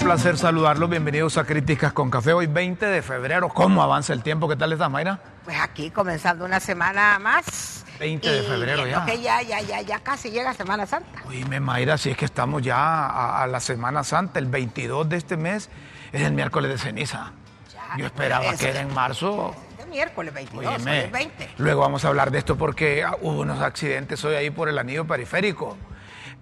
[0.00, 0.88] un placer saludarlos.
[0.88, 2.32] Bienvenidos a Críticas con Café.
[2.32, 3.48] Hoy 20 de febrero.
[3.50, 4.48] ¿Cómo avanza el tiempo?
[4.48, 5.20] ¿Qué tal estás, Mayra?
[5.44, 7.84] Pues aquí comenzando una semana más.
[7.98, 9.04] 20 de febrero ya.
[9.04, 11.22] Que ya, ya, ya, ya casi llega Semana Santa.
[11.28, 15.16] Oíme, Mayra, si es que estamos ya a, a, la Semana Santa, el 22 de
[15.18, 15.68] este mes
[16.12, 17.32] es el miércoles de ceniza.
[17.72, 19.54] Ya, Yo esperaba que era en marzo.
[19.90, 21.50] Miércoles 22, Oíme, el 20.
[21.58, 25.04] Luego vamos a hablar de esto porque hubo unos accidentes hoy ahí por el anillo
[25.04, 25.76] periférico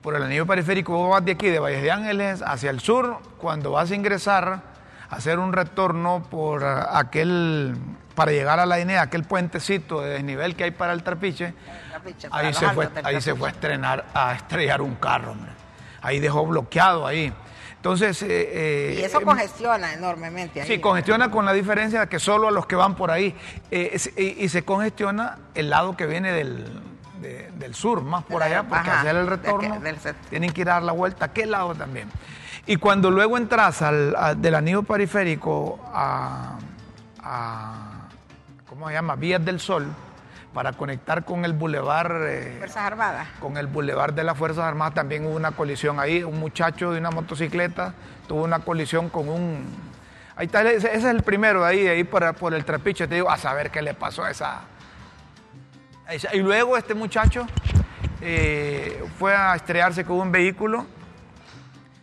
[0.02, 3.18] por el anillo periférico, vos vas de aquí, de Valles de Ángeles, hacia el sur,
[3.38, 4.62] cuando vas a ingresar,
[5.10, 7.76] a hacer un retorno por aquel,
[8.14, 11.54] para llegar a la INE, aquel puentecito de desnivel que hay para el trapiche,
[11.90, 15.52] trapiche ahí, se fue, ahí se fue a estrenar, a estrellar un carro, hombre.
[16.00, 17.32] Ahí dejó bloqueado ahí.
[17.74, 20.60] Entonces, eh, y eso congestiona enormemente.
[20.60, 20.66] Ahí.
[20.66, 23.36] Sí, congestiona con la diferencia de que solo a los que van por ahí.
[23.70, 26.82] Eh, y, y se congestiona el lado que viene del,
[27.20, 29.80] de, del sur, más por allá, porque hacer el retorno
[30.30, 32.08] tienen que ir a dar la vuelta a aquel lado también.
[32.66, 36.58] Y cuando luego entras al, del anillo periférico a,
[37.22, 38.08] a,
[38.68, 39.16] ¿cómo se llama?
[39.16, 39.86] Vías del Sol,
[40.52, 42.12] para conectar con el bulevar...
[42.26, 43.28] Eh, Fuerzas Armadas.
[43.40, 46.98] Con el bulevar de las Fuerzas Armadas también hubo una colisión ahí, un muchacho de
[46.98, 47.94] una motocicleta
[48.26, 49.66] tuvo una colisión con un...
[50.36, 53.16] Ahí está, ese, es el primero de ahí, de ahí por, por el trapiche, te
[53.16, 54.60] digo, a saber qué le pasó a esa
[56.32, 57.46] y luego este muchacho
[58.22, 60.86] eh, fue a estrellarse con un vehículo,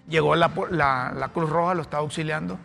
[0.08, 0.50] llegó la,
[1.34, 2.60] Cruz Roja, lo estaba auxiliando,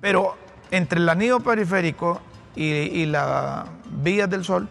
[0.00, 0.36] pero
[0.72, 2.20] entre el anillo periférico
[2.56, 4.68] y, la Vía del Sol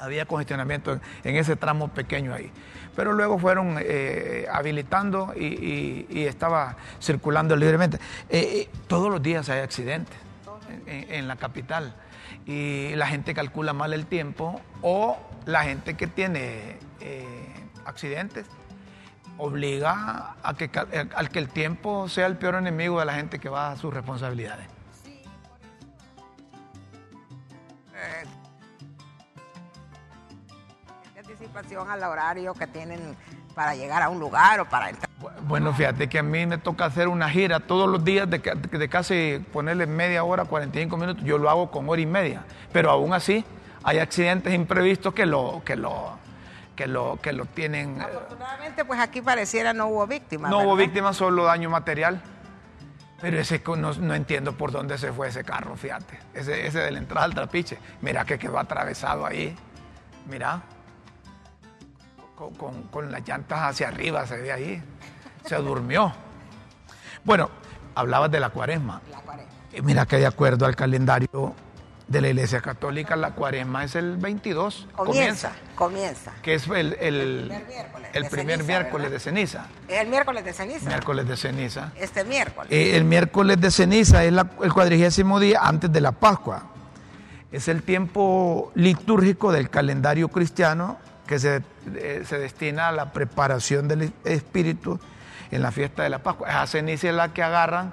[0.00, 2.50] había congestionamiento en, ese tramo pequeño ahí.
[2.96, 7.98] Pero luego fueron eh, habilitando y, estaba circulando libremente.
[8.28, 10.16] Eh, todos los días hay accidentes
[10.86, 11.94] en la capital
[12.46, 15.16] y la gente calcula mal el tiempo o
[15.46, 18.46] la gente que tiene eh, accidentes
[19.38, 23.38] obliga a que, eh, al que el tiempo sea el peor enemigo de la gente
[23.38, 24.66] que va a sus responsabilidades.
[25.02, 25.22] Sí,
[27.94, 28.24] eh,
[31.18, 33.16] anticipación al horario que tienen
[33.54, 35.13] para llegar a un lugar o para entrar.
[35.42, 38.88] Bueno, fíjate que a mí me toca hacer una gira todos los días de, de,
[38.88, 41.24] casi ponerle media hora, 45 minutos.
[41.24, 42.44] Yo lo hago con hora y media.
[42.72, 43.44] Pero aún así
[43.82, 46.18] hay accidentes imprevistos que lo, que lo,
[46.74, 48.00] que lo, que lo tienen.
[48.00, 50.50] Eh, Afortunadamente, pues aquí pareciera no hubo víctimas.
[50.50, 52.20] No hubo víctimas, solo daño material.
[53.20, 56.18] Pero ese no, no, entiendo por dónde se fue ese carro, fíjate.
[56.34, 57.78] Ese, ese de la entrada al trapiche.
[58.02, 59.56] Mira que quedó atravesado ahí.
[60.28, 60.62] Mira
[62.90, 64.82] con, las llantas hacia arriba, se ve ahí.
[65.44, 66.12] Se durmió.
[67.24, 67.50] Bueno,
[67.94, 69.00] hablabas de la cuaresma.
[69.10, 69.52] La cuaresma.
[69.82, 71.54] mira que de acuerdo al calendario
[72.06, 74.88] de la Iglesia Católica, la cuaresma es el 22.
[74.94, 75.52] Comienza.
[75.74, 76.32] Comienza.
[76.42, 77.52] Que es el, el,
[78.12, 80.86] el primer miércoles, de, ceniza, ¿Es el miércoles de ceniza.
[80.86, 81.92] Miércoles de ceniza.
[81.96, 82.70] Este miércoles.
[82.70, 86.64] Eh, el miércoles de ceniza es el cuadrigésimo día antes de la Pascua.
[87.50, 91.62] Es el tiempo litúrgico del calendario cristiano que se,
[91.94, 95.00] eh, se, destina a la preparación del espíritu
[95.50, 96.48] en la fiesta de la Pascua.
[96.48, 97.92] Esa ceniza es la que agarran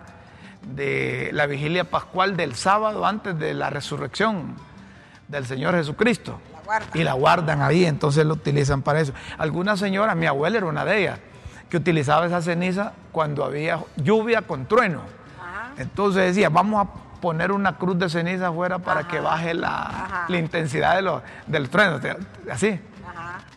[0.61, 4.55] de la vigilia pascual del sábado antes de la resurrección
[5.27, 6.39] del Señor Jesucristo.
[6.93, 9.13] y la guardan ahí, entonces lo utilizan para eso.
[9.37, 11.19] Algunas señoras, mi abuela era una de ellas,
[11.69, 15.01] que utilizaba esa ceniza cuando había lluvia con trueno.
[15.77, 20.37] Entonces decía, vamos a poner una cruz de ceniza afuera para que baje la, la
[20.37, 21.99] intensidad de lo, del trueno.
[22.51, 22.79] Así.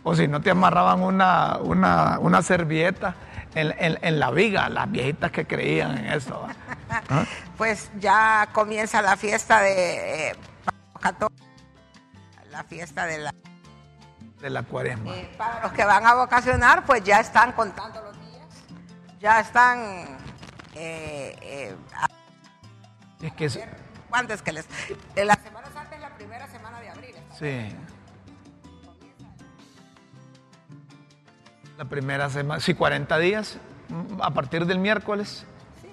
[0.02, 3.14] O si no te amarraban una, una, servilleta
[3.54, 6.46] en, la viga, las viejitas que creían en eso.
[6.90, 7.24] ¿Ah?
[7.56, 10.36] Pues ya comienza la fiesta de eh,
[12.50, 13.34] la fiesta de la
[14.40, 15.14] de la cuaresma.
[15.14, 18.46] Eh, para los que van a vocacionar, pues ya están contando los días,
[19.20, 20.18] ya están
[20.74, 21.74] eh,
[23.22, 23.48] es que
[24.10, 24.66] ¿Cuánto es que les?
[25.16, 27.14] La Semana Santa es la primera semana de abril.
[27.38, 27.74] Sí.
[31.76, 33.58] La primera semana, sí, 40 días,
[34.20, 35.44] a partir del miércoles.
[35.82, 35.88] Sí,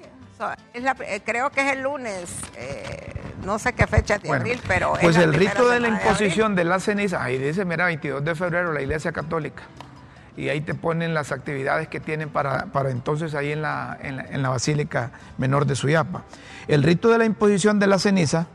[0.74, 3.14] eh, creo que es el lunes, eh,
[3.44, 4.94] no sé qué fecha de abril, pero...
[5.02, 8.72] Pues el rito de la imposición de, la ceniza, ahí dice, mira, 22 de febrero,
[8.74, 9.64] la Iglesia Católica.
[10.38, 14.18] Y ahí te ponen las actividades que tienen para, para entonces ahí en la, en
[14.18, 16.24] la, en la Basílica Menor de Suyapa.
[16.68, 18.46] El rito de la imposición de la ceniza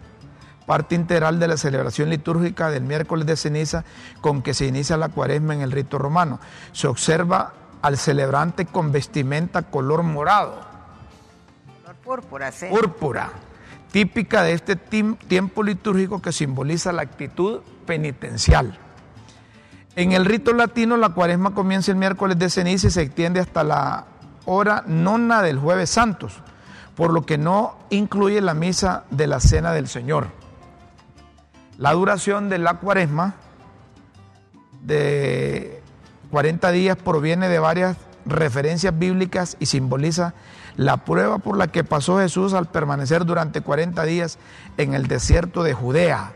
[0.67, 3.85] parte integral de la celebración litúrgica del miércoles de ceniza
[4.21, 6.41] con que se inicia la cuaresma en el rito romano.
[6.73, 10.61] Se observa al celebrante con vestimenta color morado.
[11.83, 12.67] Color púrpura, sí.
[12.69, 13.31] Púrpura,
[13.93, 18.79] típica de este tiempo litúrgico que simboliza la actitud penitencial.
[19.95, 23.65] En el rito latino la cuaresma comienza el miércoles de ceniza y se extiende hasta
[23.65, 24.07] la
[24.45, 26.43] hora nona del jueves santos,
[26.97, 30.46] por lo que no incluye la misa de la cena del Señor.
[31.79, 33.35] La duración de la cuaresma
[34.83, 35.83] de
[36.31, 40.33] 40 días proviene de varias referencias bíblicas y simboliza
[40.77, 44.39] la prueba por la que pasó Jesús al permanecer durante 40 días
[44.79, 46.33] en el desierto de Judea,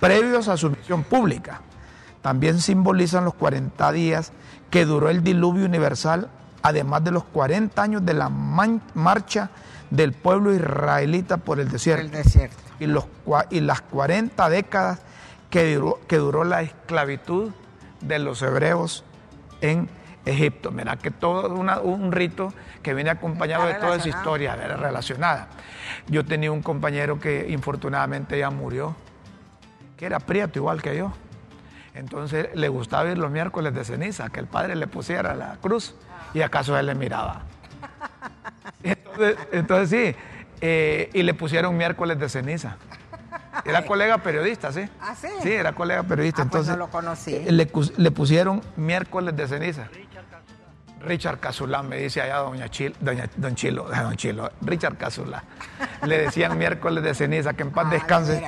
[0.00, 1.62] previos a su misión pública.
[2.20, 4.32] También simbolizan los 40 días
[4.70, 6.28] que duró el diluvio universal,
[6.62, 9.50] además de los 40 años de la marcha
[9.90, 12.18] del pueblo israelita por el desierto.
[12.80, 13.06] Y, los,
[13.50, 15.00] y las 40 décadas
[15.50, 17.52] que duró, que duró la esclavitud
[18.00, 19.04] de los hebreos
[19.60, 19.88] en
[20.24, 20.70] Egipto.
[20.70, 25.48] Mira que todo un rito que viene acompañado de toda esa historia relacionada.
[26.06, 28.96] Yo tenía un compañero que infortunadamente ya murió,
[29.96, 31.12] que era prieto igual que yo.
[31.94, 35.94] Entonces le gustaba ir los miércoles de ceniza, que el padre le pusiera la cruz
[36.32, 37.42] y acaso él le miraba.
[39.52, 40.16] Entonces, sí,
[40.60, 42.76] eh, y le pusieron miércoles de ceniza.
[43.64, 44.88] Era colega periodista, ¿sí?
[45.00, 45.28] ¿Ah, sí?
[45.42, 46.42] Sí, era colega periodista.
[46.42, 47.34] Ah, pues entonces, no lo conocí.
[47.34, 47.52] Eh,
[47.96, 49.88] le, pusieron miércoles de ceniza.
[51.00, 55.44] Richard Cazulá, me dice allá doña Chil, doña, don Chilo, don Chilo, Richard Cazulá.
[56.02, 58.42] Le decían miércoles de ceniza, que en paz descanse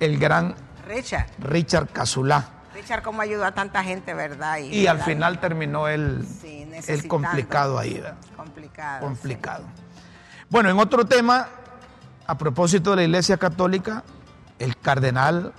[0.00, 0.56] el gran
[0.86, 1.26] Richard.
[1.38, 2.48] Richard Cazulá.
[2.74, 4.58] Richard, cómo ayudó a tanta gente, ¿verdad?
[4.58, 6.26] Y, al final terminó el,
[6.88, 7.94] el complicado ahí.
[7.94, 8.16] ¿verdad?
[8.36, 9.00] Complicado.
[9.00, 9.64] Complicado.
[10.50, 11.48] Bueno, en otro tema,
[12.26, 14.04] a propósito de la Iglesia Católica,
[14.58, 15.52] el cardenal,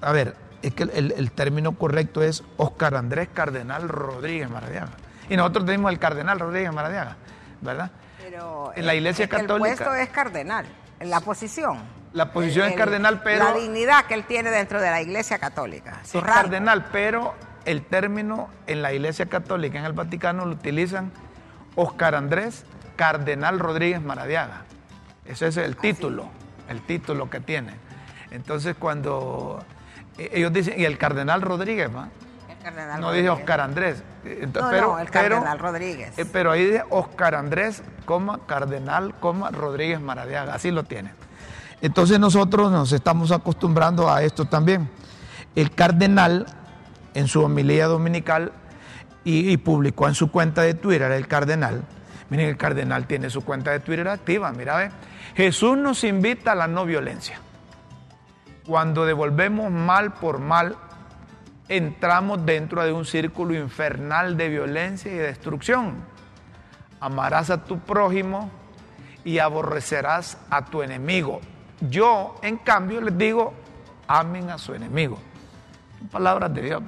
[0.00, 4.92] a ver, es que el, término correcto es Oscar Andrés Cardenal Rodríguez Maradiaga.
[5.28, 7.16] Y nosotros tenemos el Cardenal Rodríguez Maradiaga,
[7.60, 7.90] ¿verdad?
[8.18, 9.70] Pero en la Iglesia Católica.
[9.70, 10.66] El puesto es cardenal,
[11.00, 11.78] en la posición.
[12.12, 13.44] La posición es cardenal, pero.
[13.44, 16.00] La dignidad que él tiene dentro de la Iglesia Católica.
[16.04, 21.10] Su es cardenal, pero el término en la Iglesia Católica, en el Vaticano, lo utilizan
[21.74, 22.64] Oscar Andrés
[22.96, 24.62] Cardenal Rodríguez Maradiaga.
[25.24, 26.30] Ese es el título
[26.72, 27.74] el título que tiene.
[28.30, 29.64] Entonces cuando
[30.18, 32.08] eh, ellos dicen, y el cardenal Rodríguez, ¿va?
[33.00, 34.02] no dice Oscar Andrés.
[34.22, 36.18] pero, el cardenal Rodríguez.
[36.18, 41.12] Eh, pero ahí dice Oscar Andrés, coma, cardenal, coma, Rodríguez Maradiaga, así lo tiene.
[41.80, 44.88] Entonces nosotros nos estamos acostumbrando a esto también.
[45.56, 46.46] El cardenal,
[47.14, 48.52] en su homilía dominical,
[49.24, 51.82] y, y publicó en su cuenta de Twitter, el cardenal,
[52.30, 54.90] miren, el cardenal tiene su cuenta de Twitter activa, mira, ve
[55.34, 57.40] Jesús nos invita a la no violencia.
[58.66, 60.76] Cuando devolvemos mal por mal,
[61.68, 65.96] entramos dentro de un círculo infernal de violencia y destrucción.
[67.00, 68.50] Amarás a tu prójimo
[69.24, 71.40] y aborrecerás a tu enemigo.
[71.80, 73.54] Yo, en cambio, les digo,
[74.06, 75.18] amen a su enemigo.
[76.10, 76.82] Palabras de Dios.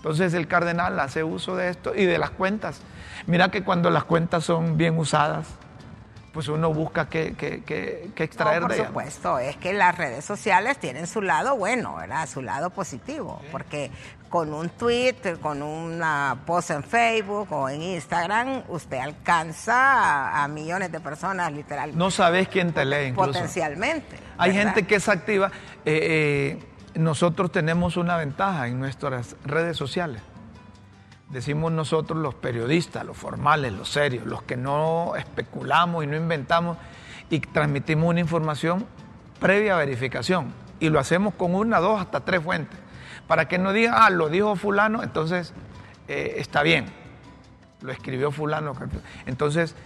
[0.00, 2.80] Entonces el cardenal hace uso de esto y de las cuentas.
[3.26, 5.46] Mira que cuando las cuentas son bien usadas,
[6.32, 7.34] pues uno busca que,
[8.16, 12.26] extraer por de Por supuesto, es que las redes sociales tienen su lado bueno, ¿verdad?
[12.26, 13.90] Su lado positivo, porque
[14.30, 20.90] con un tweet, con una post en Facebook o en Instagram, usted alcanza a, millones
[20.92, 21.98] de personas literalmente.
[21.98, 23.32] No sabes quién te lee incluso.
[23.32, 24.16] Potencialmente.
[24.38, 25.50] Hay gente que es activa.
[25.84, 30.22] Eh, eh, nosotros tenemos una ventaja en nuestras redes sociales
[31.30, 36.76] decimos nosotros los periodistas, los formales, los serios, los que no especulamos y no inventamos
[37.30, 38.84] y transmitimos una información
[39.38, 40.52] previa verificación.
[40.80, 42.78] Y lo hacemos con una, dos, hasta tres fuentes.
[43.26, 45.52] Para que no digan, ah, lo dijo fulano, entonces
[46.08, 46.86] eh, está bien.
[47.80, 48.74] Lo escribió fulano.
[49.26, 49.76] Entonces,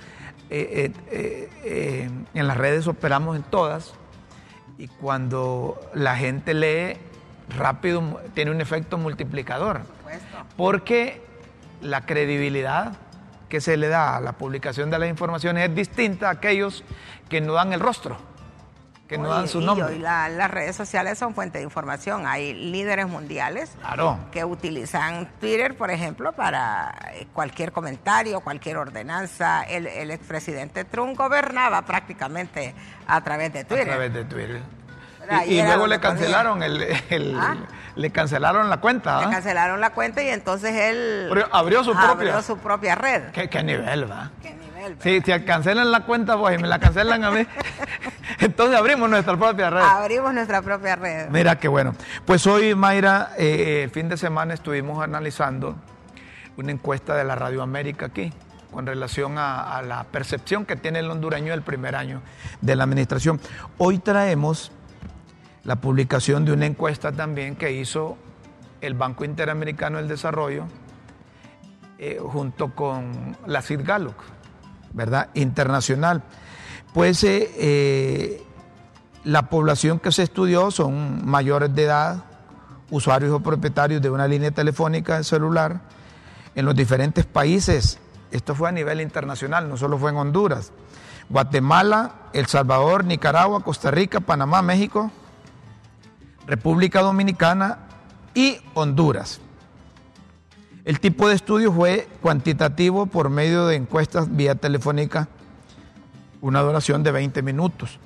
[0.50, 3.94] eh, eh, en las redes operamos en todas
[4.78, 6.97] y cuando la gente lee
[7.57, 9.83] rápido tiene un efecto multiplicador.
[10.57, 11.23] Porque
[11.81, 12.95] la credibilidad
[13.49, 16.85] que se le da a la publicación de las informaciones es distinta a aquellos
[17.28, 18.16] que no dan el rostro,
[19.16, 19.97] que no dan su nombre.
[19.97, 22.26] Y las redes sociales son fuente de información.
[22.26, 23.73] Hay líderes mundiales
[24.33, 29.62] que utilizan Twitter, por ejemplo, para eh, cualquier comentario, cualquier ordenanza.
[29.62, 32.75] El, el expresidente Trump gobernaba prácticamente
[33.06, 33.88] a través de Twitter.
[33.88, 34.62] A través de Twitter.
[35.47, 37.56] Y, luego le cancelaron el, ¿Ah?
[37.97, 39.21] le cancelaron la cuenta.
[39.21, 43.30] Le cancelaron la cuenta y entonces él abrió su propia abrió su propia red.
[43.33, 44.30] ¿Qué, nivel va?
[44.42, 44.63] ¿Qué nivel?
[45.00, 47.47] Sí, si cancelan la cuenta, pues y me la cancelan a mí,
[48.41, 49.83] entonces abrimos nuestra propia red.
[49.83, 51.29] Abrimos nuestra propia red.
[51.31, 51.95] Mira qué bueno.
[52.25, 55.76] Pues hoy, Mayra, eh, el fin de semana estuvimos analizando
[56.57, 58.33] una encuesta de la Radio América aquí
[58.71, 62.23] con relación a, a la percepción que tiene el hondureño el primer año
[62.61, 63.41] de la administración.
[63.79, 64.73] Hoy traemos
[65.64, 68.19] la publicación de una encuesta también que hizo
[68.81, 70.67] el Banco Interamericano del Desarrollo
[71.99, 74.17] eh, junto con la CID Gallup,
[74.94, 75.28] ¿verdad?
[75.34, 76.22] Internacional.
[76.94, 78.42] Pues eh, eh,
[79.24, 82.24] la población que se estudió son mayores de edad,
[82.90, 85.80] usuarios o propietarios de una línea telefónica celular
[86.54, 87.98] en los diferentes países.
[88.30, 90.72] Esto fue a nivel internacional, no solo fue en Honduras.
[91.28, 95.10] Guatemala, El Salvador, Nicaragua, Costa Rica, Panamá, México,
[96.46, 97.78] República Dominicana
[98.34, 99.40] y Honduras.
[100.85, 105.29] El tipo de estudio fue cuantitativo por medio de encuestas vía telefónica,
[106.43, 107.99] una duración de 20 minutos.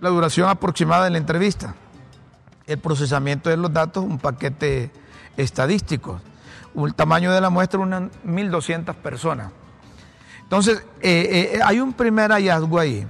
[0.00, 1.74] La duración aproximada de la entrevista,
[2.66, 4.92] el procesamiento de los datos, un paquete
[5.36, 6.20] estadístico.
[6.76, 9.50] El tamaño de la muestra, unas 1.200 personas.
[10.44, 13.04] Entonces, eh, eh, hay un primer hallazgo ahí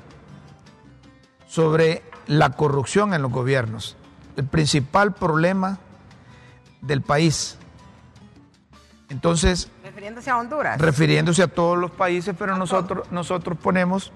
[1.46, 3.96] sobre la corrupción en los gobiernos.
[4.36, 5.78] El principal problema
[6.80, 7.58] del país.
[9.08, 9.70] Entonces.
[9.82, 10.80] Refiriéndose a Honduras.
[10.80, 14.12] Refiriéndose a todos los países, pero nosotros, nosotros ponemos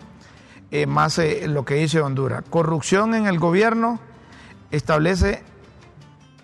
[0.70, 2.44] eh, más lo que dice Honduras.
[2.49, 4.00] Corrupción en el gobierno
[4.70, 5.42] establece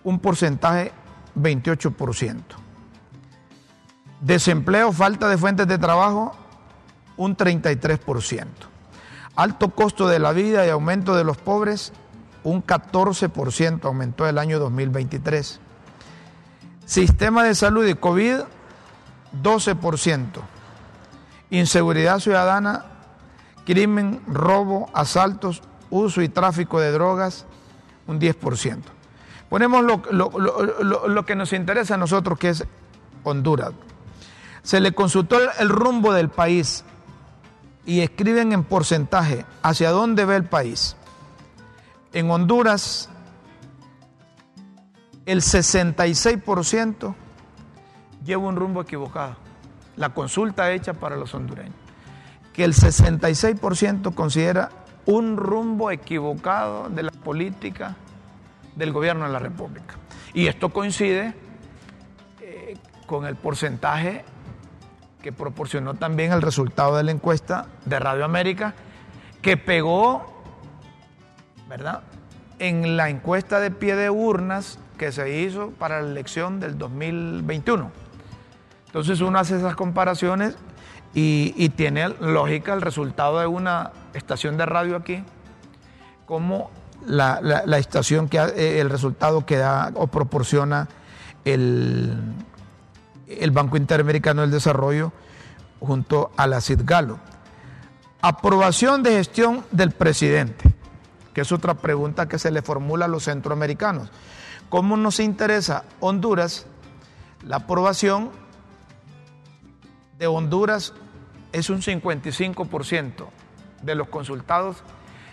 [0.04, 0.92] un porcentaje
[1.36, 2.42] 28%.
[4.20, 6.36] Desempleo, falta de fuentes de trabajo,
[7.16, 8.46] un 33%.
[9.36, 11.92] Alto costo de la vida y aumento de los pobres,
[12.42, 15.60] un 14% aumentó el año 2023.
[16.88, 18.40] Sistema de salud y COVID,
[19.42, 20.26] 12%.
[21.50, 22.86] Inseguridad ciudadana,
[23.66, 27.44] crimen, robo, asaltos, uso y tráfico de drogas,
[28.06, 28.80] un 10%.
[29.50, 30.00] Ponemos lo,
[30.80, 32.64] lo, que nos interesa a nosotros, que es
[33.22, 33.72] Honduras.
[34.62, 36.84] Se le consultó el rumbo del país
[37.84, 40.96] y escriben en porcentaje hacia dónde ve el país.
[42.14, 43.10] En Honduras,
[45.28, 47.14] el 66%
[48.24, 49.36] lleva un rumbo equivocado.
[49.96, 51.74] La consulta hecha para los hondureños.
[52.54, 54.70] Que el 66% considera
[55.04, 57.94] un rumbo equivocado de la política
[58.74, 59.96] del gobierno de la República.
[60.32, 61.34] Y esto coincide
[62.40, 64.24] eh, con el porcentaje
[65.20, 68.72] que proporcionó también el resultado de la encuesta de Radio América,
[69.42, 70.42] que pegó,
[71.68, 72.02] ¿verdad?,
[72.58, 77.90] en la encuesta de pie de urnas que se hizo para la elección del 2021.
[78.86, 80.56] Entonces uno hace esas comparaciones
[81.14, 85.24] y, tiene lógica el resultado de una estación de radio aquí,
[86.26, 86.70] como
[87.06, 87.40] la,
[87.78, 90.88] estación que eh, el resultado que da o proporciona
[91.44, 92.14] el,
[93.26, 95.12] el Banco Interamericano del Desarrollo
[95.80, 97.18] junto a la CIDGALO.
[98.20, 100.74] Aprobación de gestión del presidente,
[101.32, 104.10] que es otra pregunta que se le formula a los centroamericanos.
[104.68, 106.66] ¿Cómo nos interesa Honduras?
[107.44, 108.30] La aprobación
[110.18, 110.92] de Honduras
[111.52, 113.26] es un 55%
[113.82, 114.82] de los consultados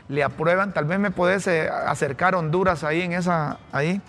[0.07, 0.73] le aprueban.
[0.73, 4.01] Tal vez me puedes eh, acercar Honduras ahí en esa ahí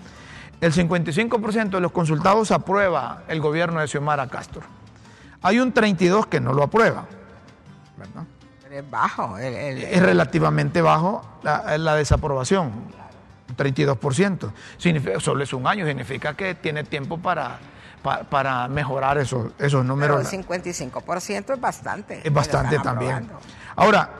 [0.60, 4.62] el 55% de los consultados aprueba el gobierno de Xiomara Castro.
[5.42, 7.04] Hay un 32% que no lo aprueba.
[7.96, 8.24] ¿verdad?
[8.70, 9.38] es bajo.
[9.38, 12.72] es relativamente bajo la, desaprobación.
[13.58, 14.50] Un 32%.
[14.76, 17.58] Significa, solo es un año, significa que tiene tiempo para,
[18.28, 20.26] para, mejorar esos, esos números.
[20.30, 22.20] Pero el 55% es bastante.
[22.22, 23.28] Es bastante también.
[23.74, 24.10] Ahora,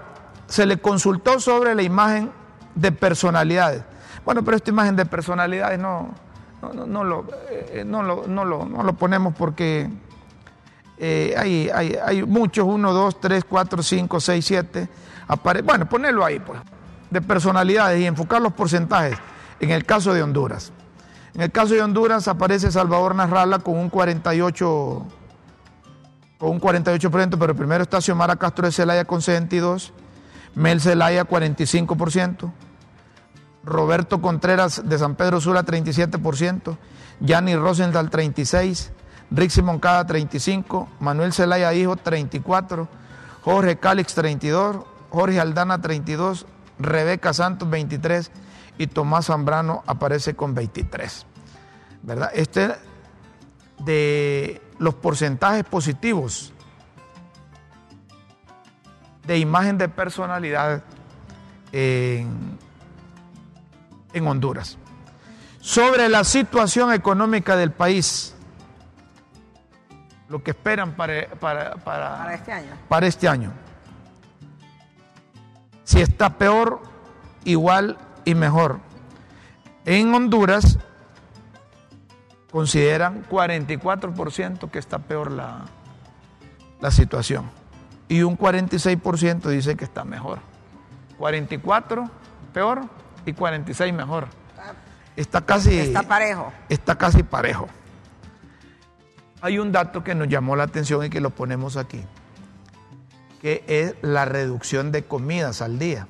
[0.46, 2.30] se le consultó sobre la imagen
[2.74, 3.82] de personalidades.
[4.24, 6.14] Bueno, pero esta imagen de personalidades no,
[6.62, 9.88] no, no, lo, eh, no, lo, no, lo, no lo ponemos porque
[10.98, 14.88] eh, hay, hay, hay, muchos, uno, dos, tres, cuatro, cinco, seis, siete.
[15.64, 16.58] bueno, ponerlo ahí, pues,
[17.10, 19.18] de personalidades y enfocar los porcentajes.
[19.60, 20.72] En el caso de Honduras.
[21.34, 25.06] En el caso de Honduras aparece Salvador Narrala con un 48,
[26.38, 29.92] con un 48%, pero primero está Xiomara Castro de Celaya con 62,
[30.54, 32.52] Mel Celaya 45%.
[33.66, 36.78] Roberto Contreras de San Pedro Sula 37%,
[37.20, 38.90] Yanni Rosenthal 36%,
[39.32, 42.88] Rixi Moncada 35%, Manuel Zelaya Hijo 34%,
[43.42, 46.46] Jorge Cálix 32%, Jorge Aldana 32%,
[46.78, 48.30] Rebeca Santos 23%
[48.78, 51.24] y Tomás Zambrano aparece con 23%.
[52.02, 52.30] ¿Verdad?
[52.34, 52.74] Este
[53.84, 56.52] de los porcentajes positivos
[59.26, 60.82] de imagen de personalidad
[61.72, 62.58] en
[64.16, 64.78] en Honduras.
[65.60, 68.34] Sobre la situación económica del país,
[70.28, 72.72] lo que esperan para, para, este año.
[72.88, 73.52] Para este año.
[75.86, 76.82] Si está peor,
[77.44, 78.80] igual y mejor.
[79.84, 80.80] En Honduras
[82.50, 85.66] consideran 44% que está peor la,
[86.80, 87.48] la situación
[88.08, 90.40] y un 46% dice que está mejor.
[91.18, 92.10] 44
[92.52, 92.80] peor
[93.24, 94.26] y 46 mejor.
[95.14, 96.52] Está casi está parejo.
[96.68, 97.68] Está casi parejo.
[99.40, 102.02] Hay un dato que nos llamó la atención y que lo ponemos aquí,
[103.46, 106.08] que es la reducción de comidas al día.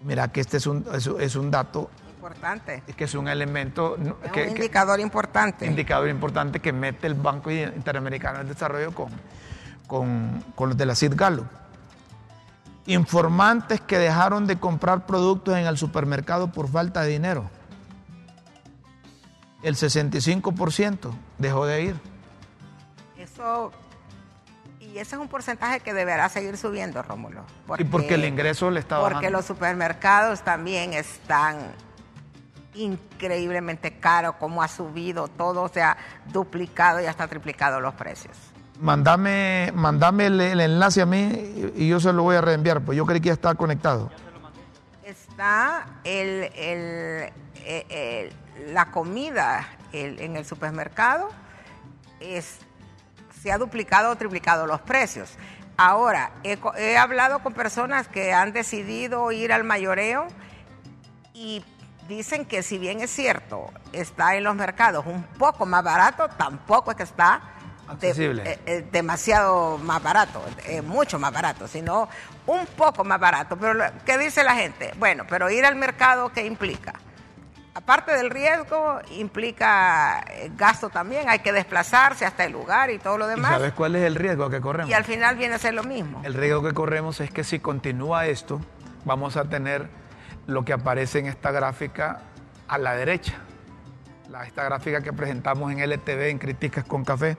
[0.00, 2.82] Mira que este es un, es, un dato importante.
[2.96, 3.98] Que es un elemento.
[4.24, 5.66] Es un indicador importante.
[5.66, 9.10] Indicador importante que mete el Banco Interamericano de Desarrollo con,
[9.86, 11.48] con, con los de la CID Gallup.
[12.86, 17.50] Informantes que dejaron de comprar productos en el supermercado por falta de dinero
[19.62, 22.00] el 65% dejó de ir.
[23.18, 23.70] Eso,
[24.92, 27.44] y ese es un porcentaje que deberá seguir subiendo, Rómulo.
[27.78, 29.16] y porque el ingreso le está bajando.
[29.16, 31.72] Porque los supermercados también están
[32.74, 35.96] increíblemente caros, como ha subido todo, se ha
[36.32, 38.36] duplicado y hasta triplicado los precios.
[38.80, 43.04] Mandame, mandame el, enlace a mí y yo se lo voy a reenviar, pues yo
[43.04, 44.10] creí que ya estaba conectado.
[45.04, 47.32] Está el, el,
[47.64, 48.32] el
[48.68, 51.28] la comida en el supermercado
[52.20, 52.58] es,
[53.42, 55.30] se ha duplicado o triplicado los precios.
[55.76, 60.26] Ahora, he, hablado con personas que han decidido ir al mayoreo
[61.32, 61.64] y
[62.06, 66.90] dicen que si bien es cierto, está en los mercados un poco más barato, tampoco
[66.90, 67.40] es que está
[68.02, 72.08] eh, eh, demasiado más barato, eh, mucho más barato, sino
[72.46, 73.56] un poco más barato.
[73.56, 74.92] Pero, ¿qué dice la gente?
[74.98, 76.92] Bueno, pero ir al mercado, ¿qué implica?
[77.74, 83.18] Aparte del riesgo, implica eh, gasto también, hay que desplazarse hasta el lugar y todo
[83.18, 83.52] lo demás.
[83.52, 84.90] ¿Sabes cuál es el riesgo que corremos?
[84.90, 86.20] Y al final viene a ser lo mismo.
[86.24, 88.60] El riesgo que corremos es que si continúa esto,
[89.04, 89.88] vamos a tener
[90.46, 92.22] lo que aparece en esta gráfica
[92.68, 93.34] a la derecha,
[94.44, 97.36] esta gráfica que presentamos en LTV en Críticas con Café.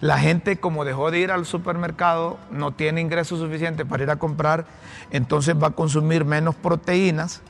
[0.00, 4.16] La gente como dejó de ir al supermercado, no tiene ingresos suficientes para ir a
[4.16, 4.66] comprar,
[5.10, 7.42] entonces va a consumir menos proteínas,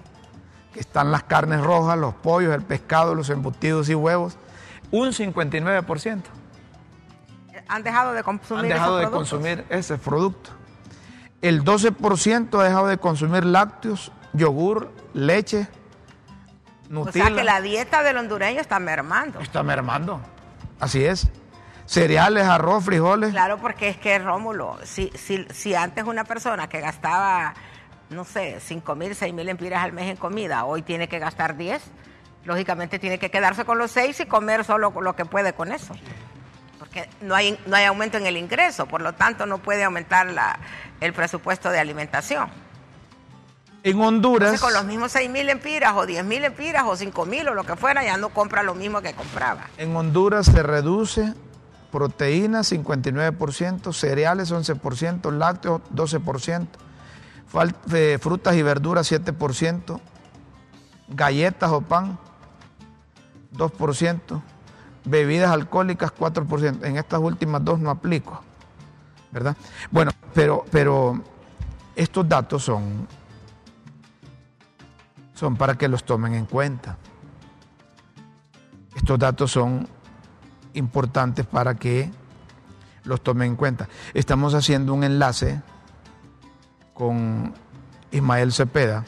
[0.74, 4.36] están las carnes rojas, los pollos, el pescado, los embutidos y huevos,
[4.90, 6.22] un 59%.
[7.68, 10.50] Han dejado de consumir Han dejado de consumir ese producto.
[11.42, 15.68] El 12% ha dejado de consumir lácteos, yogur, leche,
[16.88, 17.24] Nutella.
[17.24, 19.40] O sea que la dieta del hondureño está mermando.
[19.40, 20.20] Está mermando.
[20.80, 21.28] Así es.
[21.86, 23.30] Cereales, arroz, frijoles.
[23.30, 27.54] Claro, porque es que Rómulo, si, si, si antes una persona que gastaba
[28.10, 31.56] no sé, 5 mil, 6 mil empiras al mes en comida, hoy tiene que gastar
[31.56, 31.82] 10,
[32.44, 35.94] lógicamente tiene que quedarse con los 6 y comer solo lo que puede con eso.
[36.78, 40.30] Porque no hay, no hay aumento en el ingreso, por lo tanto no puede aumentar
[40.30, 40.58] la,
[41.00, 42.48] el presupuesto de alimentación.
[43.84, 44.60] En Honduras.
[44.60, 47.64] con los mismos 6 mil empiras o 10 mil empiras o 5 mil o lo
[47.64, 49.68] que fuera, ya no compra lo mismo que compraba.
[49.76, 51.34] En Honduras se reduce
[51.92, 56.66] proteínas 59%, cereales 11%, lácteos 12%,
[57.48, 60.00] frutas y verduras 7%,
[61.08, 62.18] galletas o pan
[63.54, 64.42] 2%,
[65.04, 66.84] bebidas alcohólicas 4%.
[66.84, 68.40] En estas últimas dos no aplico,
[69.32, 69.56] ¿verdad?
[69.90, 71.22] Bueno, pero, pero
[71.96, 73.08] estos datos son,
[75.34, 76.96] son para que los tomen en cuenta.
[78.94, 79.88] Estos datos son
[80.74, 82.10] importantes para que
[83.04, 83.88] los tomen en cuenta.
[84.12, 85.62] Estamos haciendo un enlace
[86.98, 87.54] con
[88.10, 89.04] Ismael Cepeda,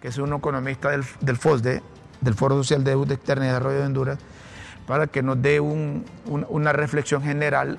[0.00, 1.80] que es un economista del, del FOSDE,
[2.20, 4.18] del Foro Social de Deuda Externa y Desarrollo de Honduras,
[4.88, 7.78] para que nos dé una reflexión general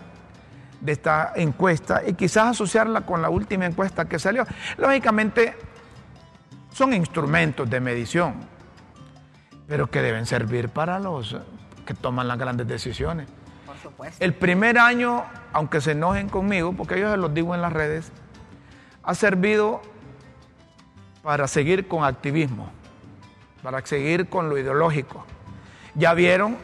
[0.79, 4.45] de esta encuesta y quizás asociarla con la última encuesta que salió.
[4.77, 5.55] Lógicamente,
[6.71, 8.35] son instrumentos de medición,
[9.67, 11.35] pero que deben servir para los
[11.85, 13.27] que toman las grandes decisiones.
[13.65, 14.23] Por supuesto.
[14.23, 18.11] El primer año, aunque se enojen conmigo, porque yo se los digo en las redes,
[19.07, 19.81] ha servido
[21.23, 22.69] para seguir con activismo,
[23.63, 25.25] para seguir con lo ideológico.
[25.95, 26.57] Ya vieron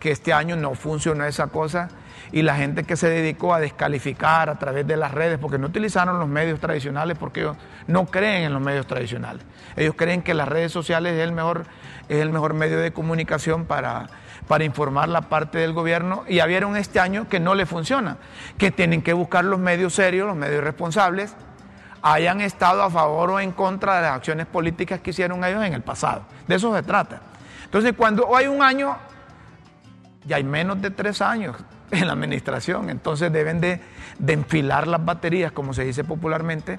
[0.00, 1.88] que este año no funcionó esa cosa
[2.32, 5.68] y la gente que se dedicó a descalificar a través de las redes, porque no
[5.68, 9.44] utilizaron los medios tradicionales, porque ellos no creen en los medios tradicionales.
[9.76, 11.64] Ellos creen que las redes sociales es el mejor,
[12.08, 14.08] es el mejor medio de comunicación para,
[14.48, 18.16] para informar la parte del gobierno y ya vieron este año que no le funciona,
[18.58, 21.36] que tienen que buscar los medios serios, los medios responsables,
[22.04, 25.72] hayan estado a favor o en contra de las acciones políticas que hicieron ellos en
[25.72, 26.26] el pasado.
[26.46, 27.22] De eso se trata.
[27.64, 28.94] Entonces, cuando hay un año,
[30.26, 31.56] ya hay menos de tres años
[31.90, 33.80] en la administración, entonces deben de,
[34.28, 36.78] enfilar las baterías, como se dice popularmente,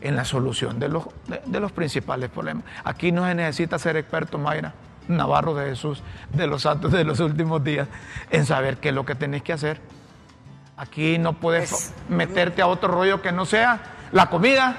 [0.00, 1.04] en la solución de los,
[1.46, 2.64] de, los principales problemas.
[2.82, 4.74] Aquí no se necesita ser experto, Mayra.
[5.06, 6.02] Navarro de Jesús
[6.32, 7.86] de los santos de los últimos días
[8.32, 9.80] en saber qué es lo que tenés que hacer.
[10.76, 14.76] Aquí no puedes pues, meterte a otro rollo que no sea la comida,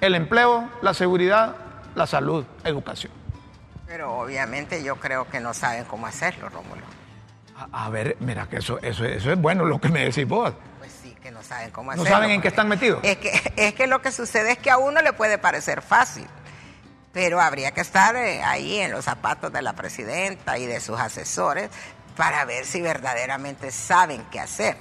[0.00, 1.56] el empleo, la seguridad,
[1.94, 3.12] la salud, educación.
[3.86, 6.82] Pero obviamente yo creo que no saben cómo hacerlo, Rómulo.
[7.72, 10.52] A, ver, mira que eso, eso, eso es bueno lo que me decís vos.
[10.78, 12.08] Pues sí, que no saben cómo hacerlo.
[12.08, 13.00] ¿No saben en qué están metidos?
[13.02, 16.26] Es que, es que lo que sucede es que a uno le puede parecer fácil
[17.12, 21.00] pero habría que estar eh, ahí en los zapatos de la presidenta y de sus
[21.00, 21.70] asesores
[22.16, 24.76] para ver si verdaderamente saben qué hacer.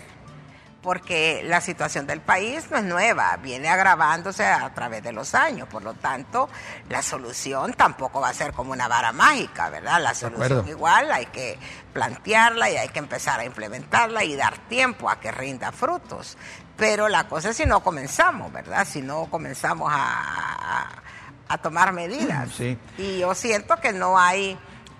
[0.87, 5.67] Porque la situación del país no es nueva, viene agravándose a través de los años.
[5.67, 6.47] Por lo tanto,
[6.87, 10.01] la solución tampoco va a ser como una vara mágica, ¿verdad?
[10.01, 11.59] La solución igual hay que
[11.91, 16.37] plantearla y hay que empezar a implementarla y dar tiempo a que rinda frutos.
[16.77, 18.87] Pero la cosa es si no comenzamos, ¿verdad?
[18.87, 21.03] Si no comenzamos a
[21.49, 22.59] a tomar medidas.
[22.97, 24.57] Y yo siento que no hay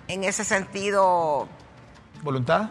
[0.08, 1.48] en ese sentido...
[2.22, 2.70] ¿Voluntad?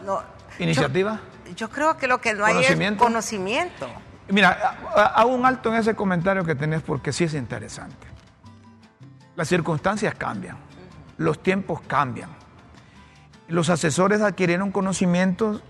[0.58, 1.20] ¿Iniciativa?
[1.22, 1.37] Yo,
[1.70, 3.88] creo que lo que no hay es conocimiento.
[4.28, 4.76] Mira,
[5.14, 8.06] hago un alto en ese comentario que tenés porque sí es interesante.
[9.36, 10.56] Las circunstancias cambian,
[11.16, 12.28] los tiempos cambian.
[13.48, 15.62] Los asesores adquirieron conocimientos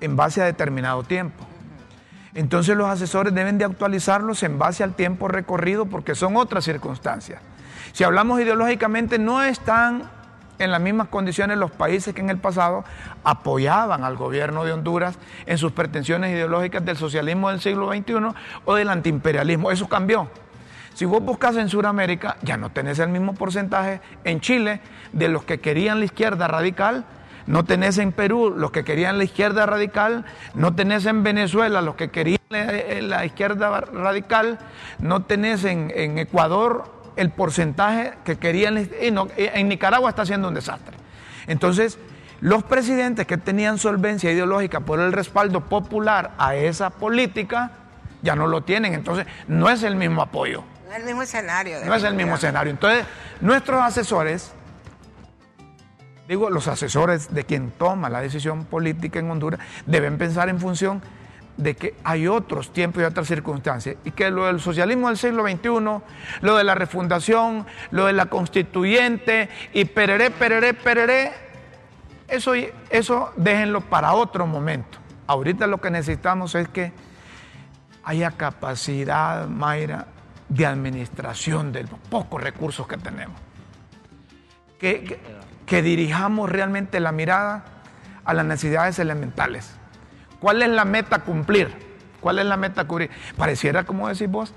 [0.00, 1.46] en base a determinado tiempo.
[2.34, 7.40] Entonces los asesores deben de actualizarlos en base al tiempo recorrido porque son otras circunstancias.
[7.92, 10.10] Si hablamos ideológicamente, no están
[10.58, 12.84] en las mismas condiciones los países que en el pasado
[13.24, 18.14] apoyaban al gobierno de Honduras en sus pretensiones ideológicas del socialismo del siglo XXI
[18.64, 19.70] o del antiimperialismo.
[19.70, 20.28] Eso cambió.
[20.94, 24.80] Si vos buscas en Sudamérica, ya no tenés el mismo porcentaje en Chile
[25.12, 27.04] de los que querían la izquierda radical
[27.46, 31.94] no tenés en Perú los que querían la izquierda radical, no tenés en Venezuela los
[31.94, 34.58] que querían la, izquierda radical,
[34.98, 40.54] no tenés en, Ecuador el porcentaje que querían, y no, en Nicaragua está siendo un
[40.54, 40.96] desastre.
[41.46, 41.98] Entonces,
[42.40, 47.72] los presidentes que tenían solvencia ideológica por el respaldo popular a esa política,
[48.22, 50.62] ya no lo tienen, entonces no es el mismo apoyo.
[50.86, 51.78] No es el mismo escenario.
[51.84, 52.70] No es el mismo escenario.
[52.70, 53.06] Entonces,
[53.40, 54.52] nuestros asesores
[56.28, 61.02] digo, los asesores de quien toma la decisión política en Honduras deben pensar en función
[61.56, 65.42] de que hay otros tiempos y otras circunstancias y que lo del socialismo del siglo
[65.42, 65.68] XXI,
[66.42, 71.32] lo de la refundación, lo de la constituyente y pereré, pereré, pereré,
[72.28, 72.52] eso,
[72.90, 74.98] eso déjenlo para otro momento.
[75.26, 76.92] Ahorita lo que necesitamos es que
[78.04, 80.06] haya capacidad, Mayra,
[80.48, 83.40] de administración de los pocos recursos que tenemos.
[84.78, 85.18] que,
[85.64, 87.64] que dirijamos realmente la mirada
[88.24, 89.75] a las necesidades elementales.
[90.40, 91.86] ¿Cuál es la meta cumplir?
[92.20, 93.10] ¿Cuál es la meta cubrir?
[93.36, 94.52] Pareciera, como decís vos,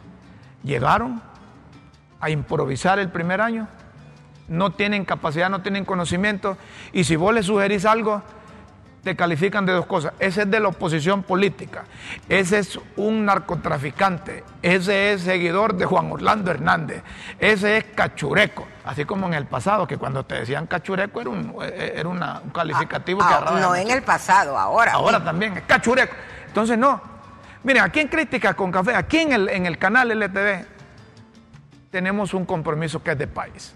[0.63, 1.21] llegaron
[2.19, 3.67] a improvisar el primer año,
[4.47, 6.57] no tienen capacidad, no tienen conocimiento,
[6.91, 8.23] y si vos les sugerís algo,
[9.03, 10.13] te califican de dos cosas.
[10.19, 11.85] Ese es de la oposición política,
[12.27, 17.03] ese es un narcotraficante, ese es seguidor de Juan Orlando Hernández,
[17.39, 18.67] ese es cachureco.
[18.89, 22.19] Así como en el pasado, que cuando te decían cachureco era un, era un
[22.51, 24.93] calificativo que ah, No en el pasado, ahora.
[24.93, 26.15] Ahora también, es cachureco.
[26.47, 26.99] Entonces, no.
[27.61, 30.65] Miren, aquí en Crítica con Café, aquí en el, en el canal LTV,
[31.91, 33.75] tenemos un compromiso que es de país.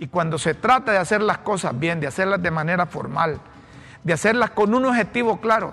[0.00, 3.38] Y cuando se trata de hacer las cosas bien, de hacerlas de manera formal,
[4.02, 5.72] de hacerlas con un objetivo claro.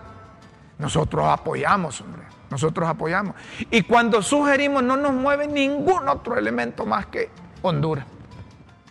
[0.77, 3.33] Nosotros apoyamos, hombre, nosotros apoyamos.
[3.71, 7.31] Y cuando sugerimos no nos mueve ningún otro elemento más que
[7.63, 8.05] Honduras.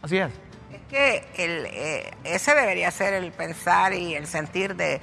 [0.03, 0.31] Así es.
[0.73, 5.01] Es que el, eh, ese debería ser el pensar y el sentir de,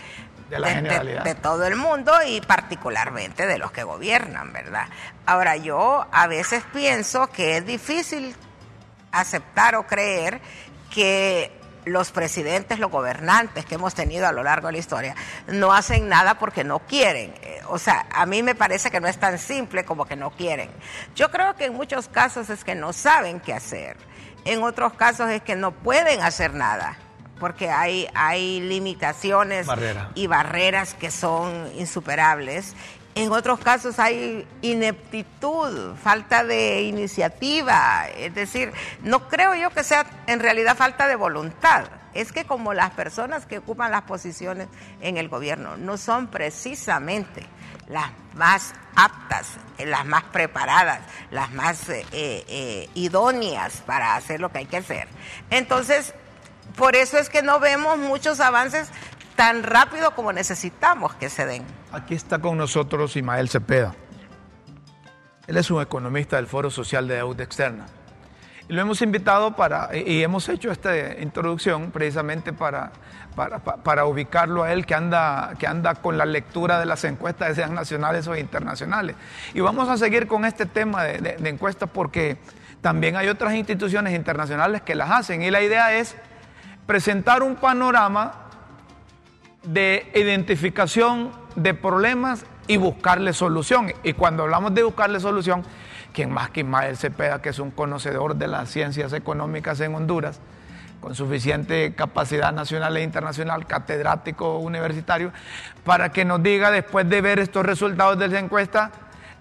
[0.50, 4.88] de, todo el mundo y particularmente de los que gobiernan, ¿verdad?
[5.26, 8.36] Ahora yo a veces pienso que es difícil
[9.12, 10.42] aceptar o creer
[10.94, 11.52] que
[11.86, 15.16] los presidentes, los gobernantes que hemos tenido a lo largo de la historia,
[15.48, 17.34] no hacen nada porque no quieren.
[17.42, 20.32] Eh, o sea, a mí me parece que no es tan simple como que no
[20.32, 20.70] quieren.
[21.16, 23.98] Yo creo que en muchos casos es que no saben qué hacer.
[24.46, 26.98] En otros casos es que no pueden hacer nada
[27.40, 29.68] porque hay, hay limitaciones
[30.16, 32.74] y barreras que son insuperables
[33.16, 38.74] en otros casos hay ineptitud, falta de iniciativa, es decir,
[39.04, 41.86] no creo yo que sea en realidad falta de voluntad.
[42.14, 44.68] Es que como las personas que ocupan las posiciones
[45.02, 47.44] en el gobierno no son precisamente
[47.88, 54.60] las más aptas, las más preparadas, las más eh, eh, idóneas para hacer lo que
[54.60, 55.08] hay que hacer.
[55.50, 56.14] Entonces,
[56.76, 58.90] por eso es que no vemos muchos avances
[59.36, 61.83] tan rápido como necesitamos que se den.
[61.94, 63.94] Aquí está con nosotros Ismael Cepeda.
[65.46, 67.86] Él es un economista del Foro Social de Deuda Externa.
[68.68, 72.92] lo hemos invitado para, y hemos hecho esta introducción precisamente para,
[73.84, 77.76] para, ubicarlo a él que anda, que anda con la lectura de las encuestas, sean
[77.76, 79.16] nacionales o internacionales.
[79.54, 82.38] Y vamos a seguir con este tema de, de encuestas porque
[82.82, 86.16] también hay otras instituciones internacionales que las hacen y la idea es
[86.88, 88.43] presentar un panorama
[89.64, 93.94] de identificación de problemas y buscarle solución.
[94.04, 95.64] Y cuando hablamos de buscarle solución,
[96.14, 100.40] quien más que Ismael Cepeda, que es un conocedor de las ciencias económicas en Honduras,
[101.02, 105.34] con suficiente capacidad nacional e internacional, catedrático universitario,
[105.84, 108.92] para que nos diga después de ver estos resultados de la encuesta,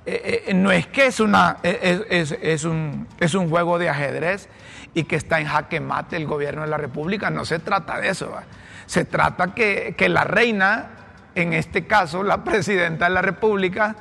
[0.05, 4.49] eh, eh, no es que es, una, es, un, es un juego de ajedrez
[4.95, 8.09] y que está en jaque mate el gobierno de la República, no se trata de
[8.09, 8.35] eso,
[8.87, 10.91] se trata que, que la reina,
[11.35, 13.97] en este caso la presidenta de la República,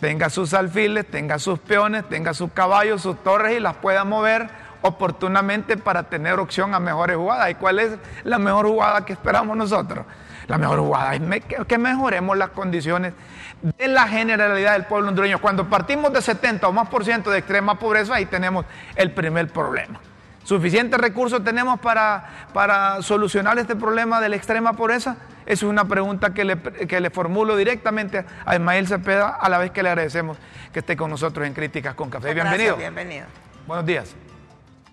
[0.00, 4.48] tenga sus alfiles, tenga sus peones, tenga sus caballos, sus torres y las pueda mover
[4.82, 7.50] oportunamente para tener opción a mejores jugadas.
[7.50, 10.04] ¿Y cuál es la mejor jugada que esperamos nosotros?
[10.46, 11.22] La mejor jugada es
[11.66, 13.14] que mejoremos las condiciones
[13.62, 15.40] de la generalidad del pueblo hondureño.
[15.40, 19.48] Cuando partimos de 70 o más por ciento de extrema pobreza, ahí tenemos el primer
[19.48, 19.98] problema.
[20.46, 25.16] ¿Suficientes recursos tenemos para, para solucionar este problema de la extrema pobreza?
[25.46, 29.70] es una pregunta que le, que le formulo directamente a Ismael Cepeda, a la vez
[29.70, 30.36] que le agradecemos
[30.72, 32.34] que esté con nosotros en Críticas con Café.
[32.34, 32.76] Bienvenido.
[32.76, 33.26] bienvenido.
[33.66, 34.14] Buenos días.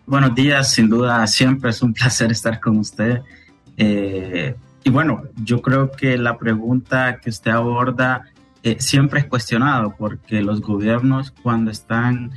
[0.06, 3.22] Buenos días, sin duda, siempre es un placer estar con usted.
[3.78, 8.24] Eh, y bueno, yo creo que la pregunta que usted aborda
[8.64, 12.32] eh, siempre es cuestionado porque los gobiernos cuando están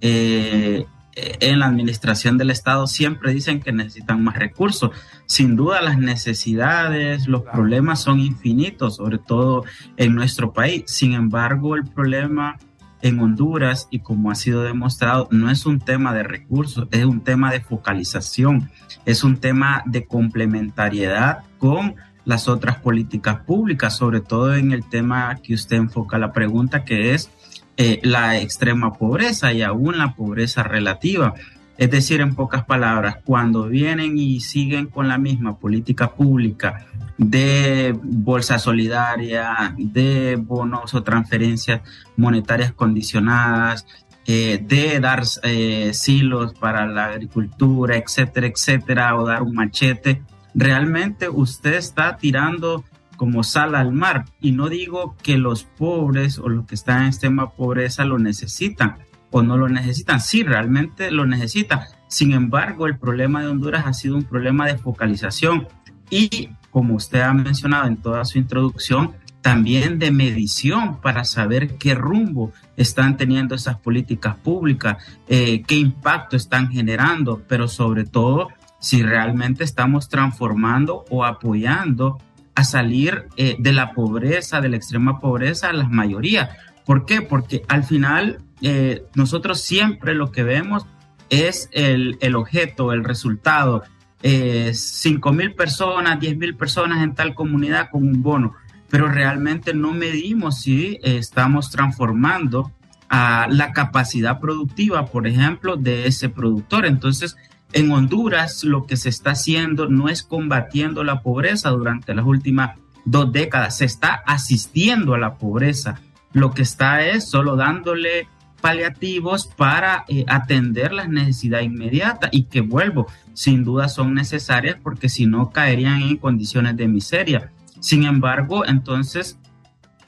[0.00, 4.90] eh, en la administración del Estado siempre dicen que necesitan más recursos.
[5.26, 9.64] Sin duda las necesidades, los problemas son infinitos, sobre todo
[9.96, 10.84] en nuestro país.
[10.86, 12.56] Sin embargo, el problema
[13.02, 17.20] en Honduras y como ha sido demostrado, no es un tema de recursos, es un
[17.20, 18.70] tema de focalización,
[19.04, 25.36] es un tema de complementariedad con las otras políticas públicas, sobre todo en el tema
[25.42, 27.30] que usted enfoca la pregunta, que es
[27.76, 31.34] eh, la extrema pobreza y aún la pobreza relativa.
[31.78, 37.96] Es decir, en pocas palabras, cuando vienen y siguen con la misma política pública de
[38.02, 41.80] bolsa solidaria, de bonos o transferencias
[42.16, 43.86] monetarias condicionadas,
[44.26, 50.22] eh, de dar eh, silos para la agricultura, etcétera, etcétera, o dar un machete,
[50.54, 52.84] realmente usted está tirando
[53.22, 54.24] como sal al mar.
[54.40, 58.96] Y no digo que los pobres o los que están en extrema pobreza lo necesitan
[59.30, 60.20] o no lo necesitan.
[60.20, 61.82] Sí, realmente lo necesitan.
[62.08, 65.68] Sin embargo, el problema de Honduras ha sido un problema de focalización
[66.10, 71.94] y, como usted ha mencionado en toda su introducción, también de medición para saber qué
[71.94, 74.96] rumbo están teniendo esas políticas públicas,
[75.28, 78.48] eh, qué impacto están generando, pero sobre todo
[78.80, 82.18] si realmente estamos transformando o apoyando
[82.54, 86.50] a salir eh, de la pobreza, de la extrema pobreza a las mayorías.
[86.84, 87.22] ¿Por qué?
[87.22, 90.86] Porque al final eh, nosotros siempre lo que vemos
[91.30, 93.84] es el, objeto, el resultado.
[94.22, 98.54] Eh, 5 mil personas, 10 mil personas en tal comunidad con un bono,
[98.90, 102.70] pero realmente no medimos si estamos transformando
[103.08, 106.86] a la capacidad productiva, por ejemplo, de ese productor.
[106.86, 107.36] Entonces,
[107.72, 112.78] en Honduras lo que se está haciendo no es combatiendo la pobreza durante las últimas
[113.04, 116.00] dos décadas, se está asistiendo a la pobreza.
[116.32, 118.28] Lo que está es solo dándole
[118.60, 125.08] paliativos para eh, atender las necesidades inmediatas y que vuelvo, sin duda son necesarias porque
[125.08, 127.50] si no caerían en condiciones de miseria.
[127.80, 129.38] Sin embargo, entonces,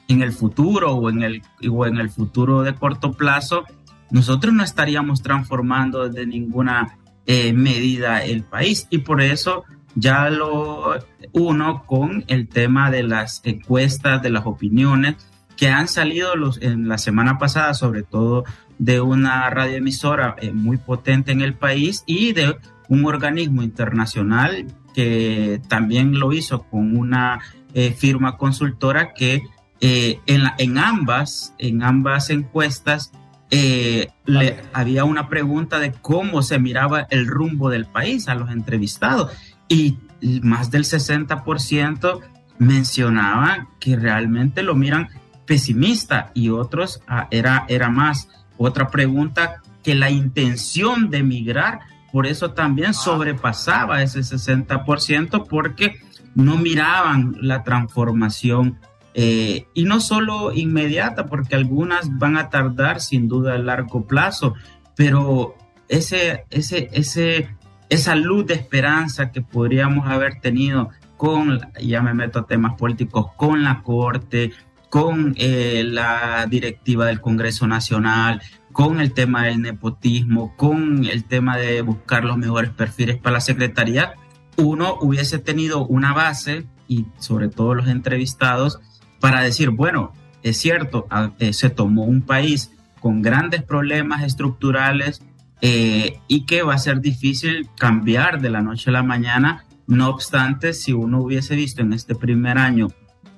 [0.07, 3.65] en el futuro o en el, o en el futuro de corto plazo,
[4.09, 6.97] nosotros no estaríamos transformando de ninguna
[7.27, 8.87] eh, medida el país.
[8.89, 9.63] Y por eso
[9.95, 10.93] ya lo
[11.31, 15.15] uno con el tema de las encuestas, de las opiniones
[15.57, 18.43] que han salido en la semana pasada, sobre todo
[18.77, 22.57] de una radioemisora eh, muy potente en el país y de
[22.89, 27.39] un organismo internacional que también lo hizo con una
[27.73, 29.43] eh, firma consultora que
[29.81, 33.11] en, en, ambas, en ambas encuestas
[33.51, 38.51] eh, le, había una pregunta de cómo se miraba el rumbo del país a los
[38.51, 39.31] entrevistados
[39.67, 39.97] y
[40.41, 42.21] más del 60%
[42.57, 45.09] mencionaban que realmente lo miran
[45.45, 48.29] pesimista y otros ah, era, era más.
[48.57, 51.79] Otra pregunta, que la intención de migrar,
[52.11, 52.93] por eso también ah.
[52.93, 55.97] sobrepasaba ese 60% porque
[56.33, 58.79] no miraban la transformación
[59.17, 64.55] eh, y no solo inmediata, porque algunas van a tardar sin duda a largo plazo,
[64.97, 65.55] pero
[65.87, 67.55] ese, ese, ese,
[67.87, 73.27] esa luz de esperanza que podríamos haber tenido con, ya me meto a temas políticos,
[73.37, 74.51] con la Corte,
[74.89, 78.41] con eh, la directiva del Congreso Nacional,
[78.73, 83.39] con el tema del nepotismo, con el tema de buscar los mejores perfiles para la
[83.39, 84.15] Secretaría,
[84.57, 88.81] uno hubiese tenido una base y sobre todo los entrevistados
[89.19, 91.07] para decir, bueno, es cierto,
[91.39, 95.21] eh, se tomó un país con grandes problemas estructurales
[95.61, 99.65] eh, y que va a ser difícil cambiar de la noche a la mañana.
[99.87, 102.89] No obstante, si uno hubiese visto en este primer año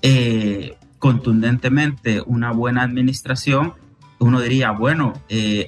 [0.01, 3.73] eh, contundentemente una buena administración,
[4.19, 5.13] uno diría, bueno,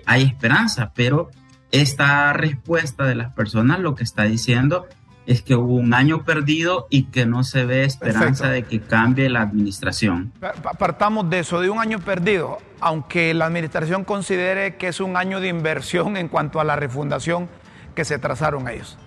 [0.06, 1.30] hay esperanza, pero
[1.72, 4.88] esta respuesta de las personas lo que está diciendo
[5.30, 9.30] es que hubo un año perdido y que no se ve esperanza de que cambie
[9.30, 10.34] la administración.
[10.80, 15.40] Partamos de eso, de un año perdido, aunque la administración considere que es un año
[15.40, 17.48] de inversión en cuanto a la refundación
[17.94, 18.98] que se trazaron ellos.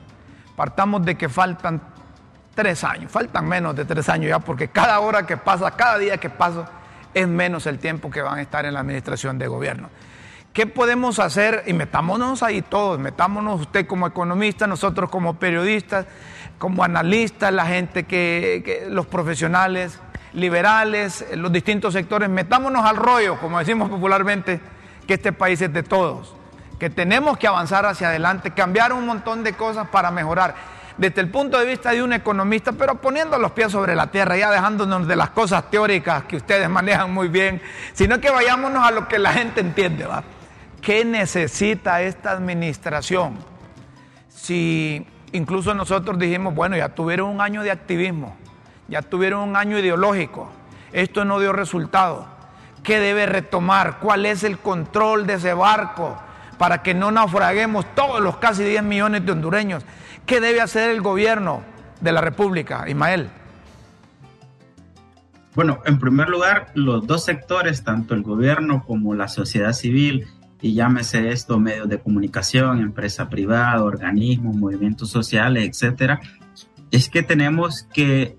[0.55, 1.83] Partamos de que faltan
[2.55, 6.19] tres años, faltan menos de tres años ya, porque cada hora que pasa, cada día
[6.19, 6.71] que pasa,
[7.15, 9.91] es menos el tiempo que van a estar en la administración de gobierno.
[10.53, 11.65] ¿Qué podemos hacer?
[11.67, 16.05] Y metámonos ahí todos, metámonos usted como economista, nosotros como periodistas,
[16.59, 19.99] como analistas, la gente que, los profesionales
[20.35, 24.61] liberales, los distintos sectores, metámonos al rollo, como decimos popularmente,
[25.07, 26.35] que este país es de todos,
[26.79, 30.55] que tenemos que avanzar hacia adelante, cambiar un montón de cosas para mejorar
[30.99, 34.37] desde el punto de vista de un economista, pero poniendo los pies sobre la tierra,
[34.37, 37.63] ya dejándonos de las cosas teóricas que ustedes manejan muy bien,
[37.95, 40.23] sino que vayámonos a lo que la gente entiende, ¿va?
[40.83, 43.37] ¿Qué necesita esta administración?
[44.29, 48.37] Si incluso nosotros dijimos, bueno, ya tuvieron un año de activismo,
[48.89, 50.51] ya tuvieron un año ideológico,
[50.93, 52.27] esto no dio resultado.
[52.83, 54.01] ¿Qué debe retomar?
[54.01, 56.21] ¿Cuál es el control de ese barco
[56.59, 59.85] para que no naufraguemos todos los casi 10 millones de hondureños?
[60.27, 61.63] ¿Qué debe hacer el gobierno
[62.01, 63.31] de la República, Ismael?
[65.55, 70.27] Bueno, en primer lugar, los dos sectores, tanto el gobierno como la sociedad civil,
[70.63, 76.21] y llámese esto medios de comunicación, empresa privada, organismos, movimientos sociales, etcétera,
[76.93, 78.39] es que tenemos que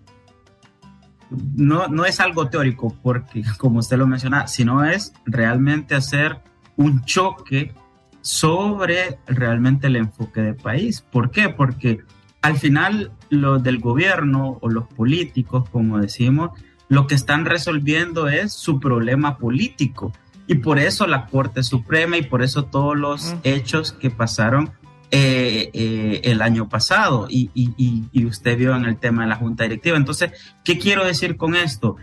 [1.55, 6.39] no, no es algo teórico, porque como usted lo menciona, sino es realmente hacer
[6.77, 7.73] un choque
[8.21, 11.01] sobre realmente el enfoque del país.
[11.01, 11.49] ¿Por qué?
[11.49, 12.03] Porque
[12.41, 16.51] al final los del gobierno o los políticos, como decimos,
[16.87, 20.13] lo que están resolviendo es su problema político
[20.47, 24.71] y por eso la Corte Suprema y por eso todos los hechos que pasaron
[25.15, 29.95] eh, eh, el año pasado y, usted vio en el tema de la Junta Directiva.
[29.95, 30.31] Entonces,
[30.63, 31.97] ¿qué quiero decir con esto?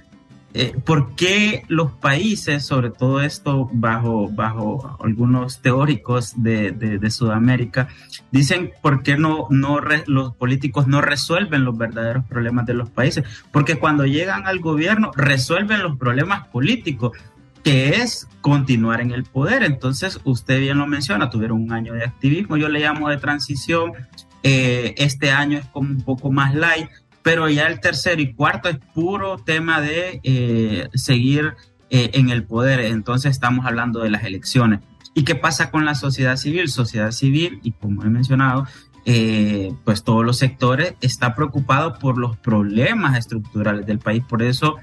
[0.54, 7.88] Eh, ¿Por qué los países, sobre todo esto bajo, bajo algunos teóricos de, Sudamérica,
[8.30, 13.24] dicen por qué no, no los políticos no resuelven los verdaderos problemas de los países?
[13.50, 17.12] Porque cuando llegan al gobierno resuelven los problemas políticos
[17.62, 19.62] que es continuar en el poder.
[19.62, 23.92] Entonces, usted bien lo menciona, tuvieron un año de activismo, yo le llamo de transición,
[24.42, 26.88] eh, este año es como un poco más light,
[27.22, 31.54] pero ya el tercero y cuarto es puro tema de eh, seguir
[31.90, 32.80] eh, en el poder.
[32.80, 34.80] Entonces, estamos hablando de las elecciones.
[35.14, 36.68] ¿Y qué pasa con la sociedad civil?
[36.68, 38.66] Sociedad civil, y como he mencionado,
[39.84, 44.22] pues todos los sectores está preocupado por los problemas estructurales del país.
[44.22, 44.76] Por eso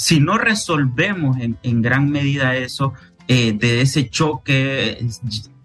[0.00, 2.94] si no resolvemos en, gran medida eso,
[3.28, 5.06] eh, de ese choque,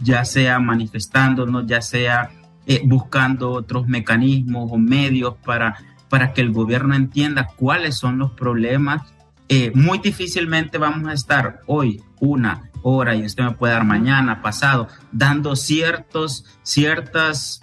[0.01, 2.31] ya sea manifestándonos, ya sea
[2.67, 5.77] eh, buscando otros mecanismos o medios para,
[6.09, 9.03] para que el gobierno entienda cuáles son los problemas,
[9.47, 14.41] eh, muy difícilmente vamos a estar hoy una hora y usted me puede dar mañana,
[14.41, 17.61] pasado, dando ciertos, ciertas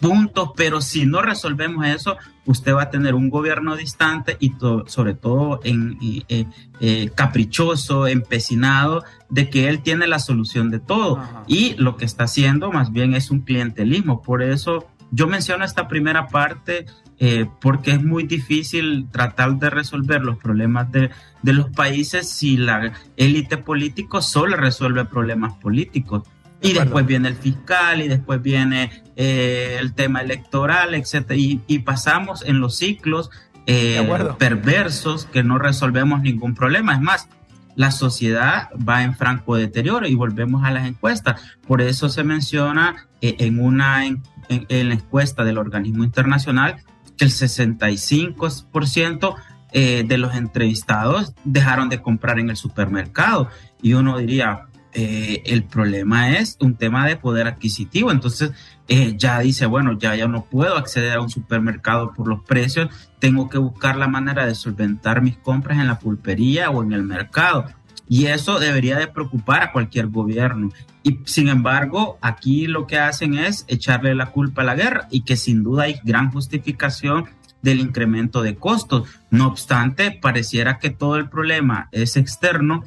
[0.00, 2.16] puntos, pero si no resolvemos eso,
[2.46, 4.54] usted va a tener un gobierno distante y
[4.86, 6.46] sobre todo en, eh,
[6.80, 11.22] eh, caprichoso, empecinado de que él tiene la solución de todo.
[11.46, 14.22] Y lo que está haciendo más bien es un clientelismo.
[14.22, 16.86] Por eso yo menciono esta primera parte
[17.18, 21.10] eh, porque es muy difícil tratar de resolver los problemas de,
[21.42, 26.22] de los países si la élite política solo resuelve problemas políticos.
[26.62, 31.38] Y después viene el fiscal y después viene eh, el tema electoral, etcétera.
[31.38, 33.30] Y, pasamos en los ciclos
[33.66, 34.06] eh,
[34.38, 36.94] perversos que no resolvemos ningún problema.
[36.94, 37.28] Es más,
[37.76, 41.40] la sociedad va en franco deterioro y volvemos a las encuestas.
[41.66, 46.82] Por eso se menciona eh, en una en, la encuesta del organismo internacional
[47.16, 49.36] que el 65%
[49.72, 53.48] de los entrevistados dejaron de comprar en el supermercado.
[53.80, 58.10] Y uno diría, eh, el problema es un tema de poder adquisitivo.
[58.10, 58.52] Entonces,
[58.88, 62.88] eh, ya dice, bueno, ya, ya no puedo acceder a un supermercado por los precios,
[63.18, 67.04] tengo que buscar la manera de solventar mis compras en la pulpería o en el
[67.04, 67.66] mercado.
[68.08, 70.70] Y eso debería de preocupar a cualquier gobierno.
[71.04, 75.22] Y sin embargo, aquí lo que hacen es echarle la culpa a la guerra y
[75.22, 77.26] que sin duda hay gran justificación
[77.62, 79.08] del incremento de costos.
[79.30, 82.82] No obstante, pareciera que todo el problema es externo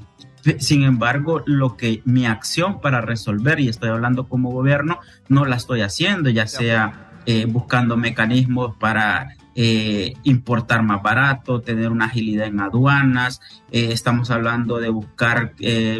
[0.59, 5.55] sin embargo, lo que mi acción para resolver, y estoy hablando como gobierno, no la
[5.55, 12.47] estoy haciendo, ya sea eh, buscando mecanismos para eh, importar más barato, tener una agilidad
[12.47, 13.39] en aduanas,
[13.71, 15.53] eh, estamos hablando de buscar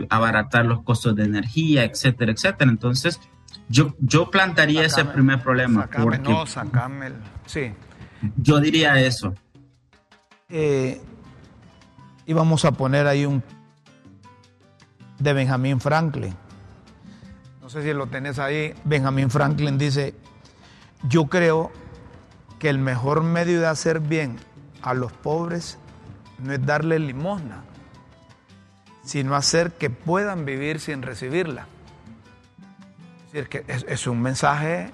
[0.10, 2.70] abaratar los costos de energía, etcétera, etcétera.
[2.70, 3.22] Entonces,
[3.70, 5.90] yo, yo plantaría ese primer problema.
[5.90, 7.12] porque, no, sacame
[7.46, 7.72] sí.
[8.38, 9.34] Yo diría eso.
[10.50, 13.42] y vamos a poner ahí un
[15.24, 16.36] de Benjamin Franklin.
[17.62, 18.74] No sé si lo tenés ahí.
[18.84, 20.14] Benjamin Franklin dice,
[21.04, 21.72] yo creo
[22.60, 24.38] que el mejor medio de hacer bien
[24.82, 25.78] a los pobres
[26.40, 27.64] no es darle limosna,
[29.04, 31.68] sino hacer que puedan vivir sin recibirla.
[33.28, 34.92] Es decir, que es, un mensaje,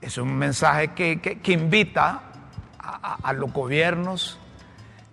[0.00, 2.22] es un mensaje que, invita
[2.78, 4.38] a, a los gobiernos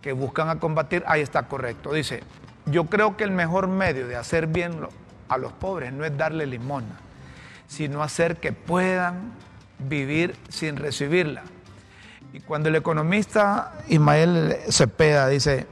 [0.02, 1.94] que buscan a combatir, ahí está correcto.
[1.94, 2.24] Dice,
[2.72, 4.80] yo creo que el mejor medio de hacer bien
[5.28, 7.00] a los pobres no es darle limosna,
[7.68, 9.34] sino hacer que puedan
[9.80, 11.44] vivir sin recibirla.
[12.34, 15.66] Y cuando el economista Ismael Cepeda dice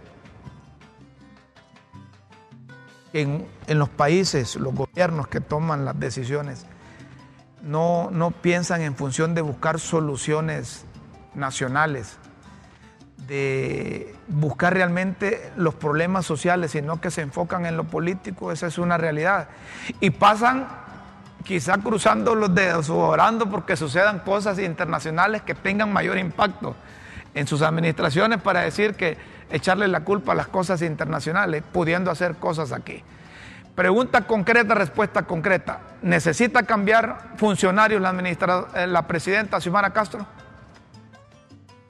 [3.12, 6.66] que en, los países, los gobiernos que toman las decisiones,
[7.62, 10.86] no, no piensan en función de buscar soluciones
[11.34, 12.18] nacionales,
[13.28, 18.78] de buscar realmente los problemas sociales, sino que se enfocan en lo político, esa es
[18.78, 19.50] una realidad.
[20.00, 20.68] Y pasan
[21.44, 26.76] quizá cruzando los dedos o orando porque sucedan cosas internacionales que tengan mayor impacto
[27.34, 29.18] en sus administraciones para decir que
[29.50, 33.04] echarle la culpa a las cosas internacionales, pudiendo hacer cosas aquí.
[33.76, 35.82] Pregunta concreta, respuesta concreta.
[36.02, 38.12] ¿Necesita cambiar funcionarios la,
[38.76, 40.26] eh, la presidenta Xiomara Castro?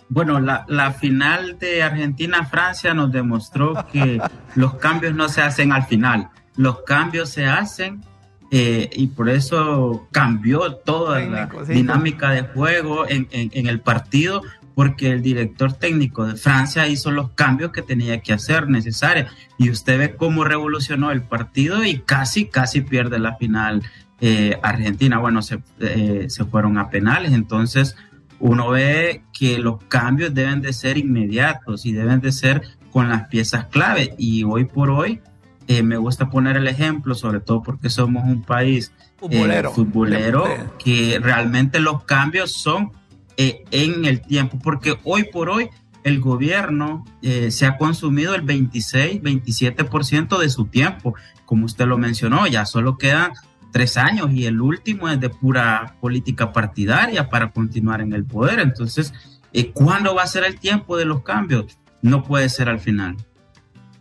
[0.09, 4.21] Bueno, la, la final de Argentina-Francia nos demostró que
[4.55, 8.01] los cambios no se hacen al final, los cambios se hacen
[8.49, 14.41] eh, y por eso cambió toda la dinámica de juego en, en, el partido,
[14.73, 19.29] porque el director técnico de Francia hizo los cambios que tenía que hacer necesarios.
[19.57, 23.83] Y usted ve cómo revolucionó el partido y casi, casi pierde la final
[24.21, 25.17] eh, Argentina.
[25.17, 27.97] Bueno, se, eh, se fueron a penales, entonces
[28.39, 32.61] uno ve que los cambios deben de ser inmediatos y deben de ser
[32.91, 34.15] con las piezas clave.
[34.17, 35.21] Y hoy por hoy
[35.67, 38.93] eh, me gusta poner el ejemplo, sobre todo porque somos un país
[39.29, 40.45] eh, futbolero,
[40.77, 42.91] que realmente los cambios son
[43.35, 45.69] eh, en el tiempo, porque hoy por hoy
[46.03, 47.03] el gobierno
[47.49, 52.97] se ha consumido el 26, 27% de su tiempo, como usted lo mencionó, ya solo
[52.97, 53.33] quedan
[53.77, 58.59] tres años y el último es de pura política partidaria para continuar en el poder.
[58.59, 59.13] Entonces,
[59.53, 61.77] eh, ¿cuándo va a ser el tiempo de los cambios?
[62.01, 63.17] No puede ser al final.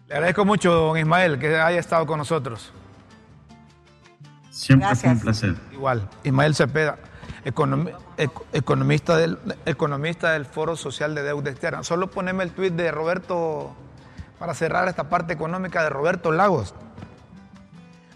[0.09, 2.73] Le agradezco mucho, don Ismael, que haya estado con nosotros.
[4.49, 5.55] Siempre fue un placer.
[5.71, 6.97] Igual, Ismael Cepeda,
[7.45, 11.83] economista, del, economista del Foro Social de Deuda Externa.
[11.83, 13.77] Solo poneme el tuit de Roberto,
[14.39, 16.75] para cerrar esta parte económica, de Roberto Lagos.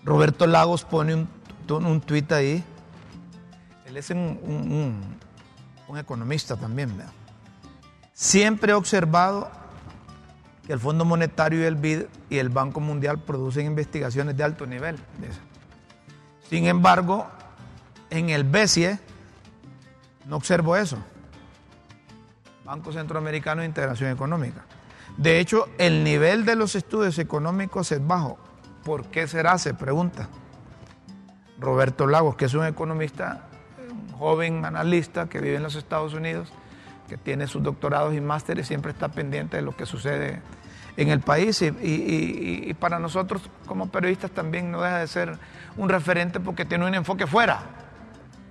[0.04, 1.39] Roberto Lagos pone un
[1.78, 2.64] un tuit ahí.
[3.86, 5.18] Él es un,
[5.96, 6.94] economista también.
[8.12, 9.50] Siempre he observado
[10.66, 14.66] que el Fondo Monetario y el BID y el Banco Mundial producen investigaciones de alto
[14.66, 14.98] nivel.
[16.48, 17.26] Sin embargo,
[18.10, 18.98] en el BCE
[20.26, 20.98] no observo eso.
[22.64, 24.64] Banco Centroamericano de Integración Económica.
[25.16, 28.38] De hecho, el nivel de los estudios económicos es bajo.
[28.84, 29.58] ¿Por qué será?
[29.58, 30.28] Se pregunta.
[31.61, 33.42] Roberto Lagos, que es un economista,
[33.90, 36.52] un joven analista que vive en los Estados Unidos,
[37.08, 40.40] que tiene sus doctorados y másteres, siempre está pendiente de lo que sucede
[40.96, 45.38] en el país y, para nosotros como periodistas también no deja de ser
[45.76, 47.61] un referente porque tiene un enfoque fuera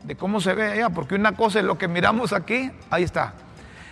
[0.04, 3.34] de cómo se ve allá, porque una cosa es lo que miramos aquí, ahí está.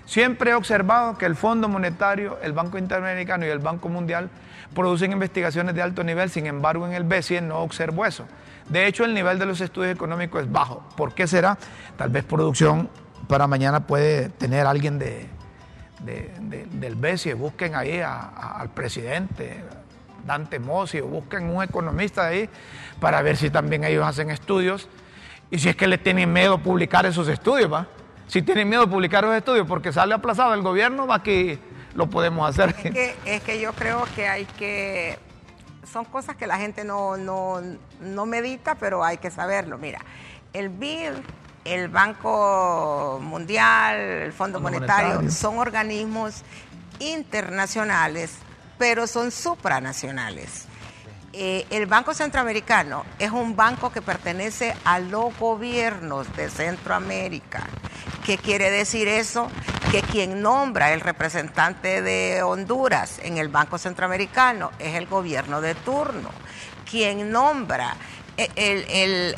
[0.08, 4.30] Siempre he observado que el Fondo Monetario, el Banco Interamericano y el Banco Mundial
[4.74, 8.26] producen investigaciones de alto nivel, sin embargo en el BCE no observo eso.
[8.70, 10.82] De hecho, el nivel de los estudios económicos es bajo.
[10.96, 11.58] ¿Por qué será?
[11.98, 12.90] Tal vez producción
[13.28, 15.28] para mañana puede tener alguien de,
[16.72, 19.62] del BESI, busquen ahí al presidente,
[20.26, 22.50] Dante Mossi, o busquen un economista de ahí
[23.02, 24.88] para ver si también ellos hacen estudios
[25.52, 27.88] y si es que le tienen miedo publicar esos estudios, ¿va?
[28.28, 31.60] Si tienen miedo de publicar esos estudios porque sale aplazado el gobierno, va que
[31.96, 32.76] lo podemos hacer.
[32.84, 35.18] Es que, es que yo creo que hay que
[35.92, 37.62] son cosas que la gente no, no,
[38.02, 39.78] no, medita, pero hay que saberlo.
[39.78, 40.00] Mira,
[40.54, 41.14] el BID,
[41.66, 46.44] el Banco Mundial, el Fondo, Monetario, son organismos
[47.00, 48.38] internacionales,
[48.78, 50.67] pero son supranacionales.
[51.40, 57.64] Eh, el Banco Centroamericano es un banco que pertenece a los gobiernos de Centroamérica.
[58.26, 59.48] ¿Qué quiere decir eso?
[59.92, 65.76] Que quien nombra el representante de Honduras en el Banco Centroamericano es el gobierno de
[65.76, 66.32] turno.
[66.90, 67.96] Quien nombra
[68.38, 69.36] el,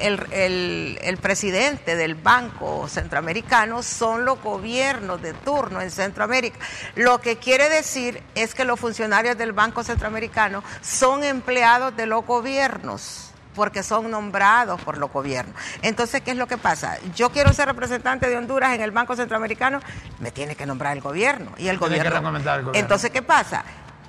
[1.21, 6.59] presidente del Banco Centroamericano son los gobiernos de turno en Centroamérica.
[6.95, 12.25] Lo que quiere decir es que los funcionarios del Banco Centroamericano son empleados de los
[12.25, 13.25] gobiernos
[13.55, 15.55] porque son nombrados por los gobiernos.
[15.81, 16.97] Entonces, ¿qué es lo que pasa?
[17.15, 19.81] Yo quiero ser representante de Honduras en el Banco Centroamericano,
[20.19, 21.51] me tiene que nombrar el gobierno.
[21.57, 22.15] Y el gobierno.
[22.15, 22.71] el gobierno.
[22.73, 23.65] Entonces, ¿qué pasa?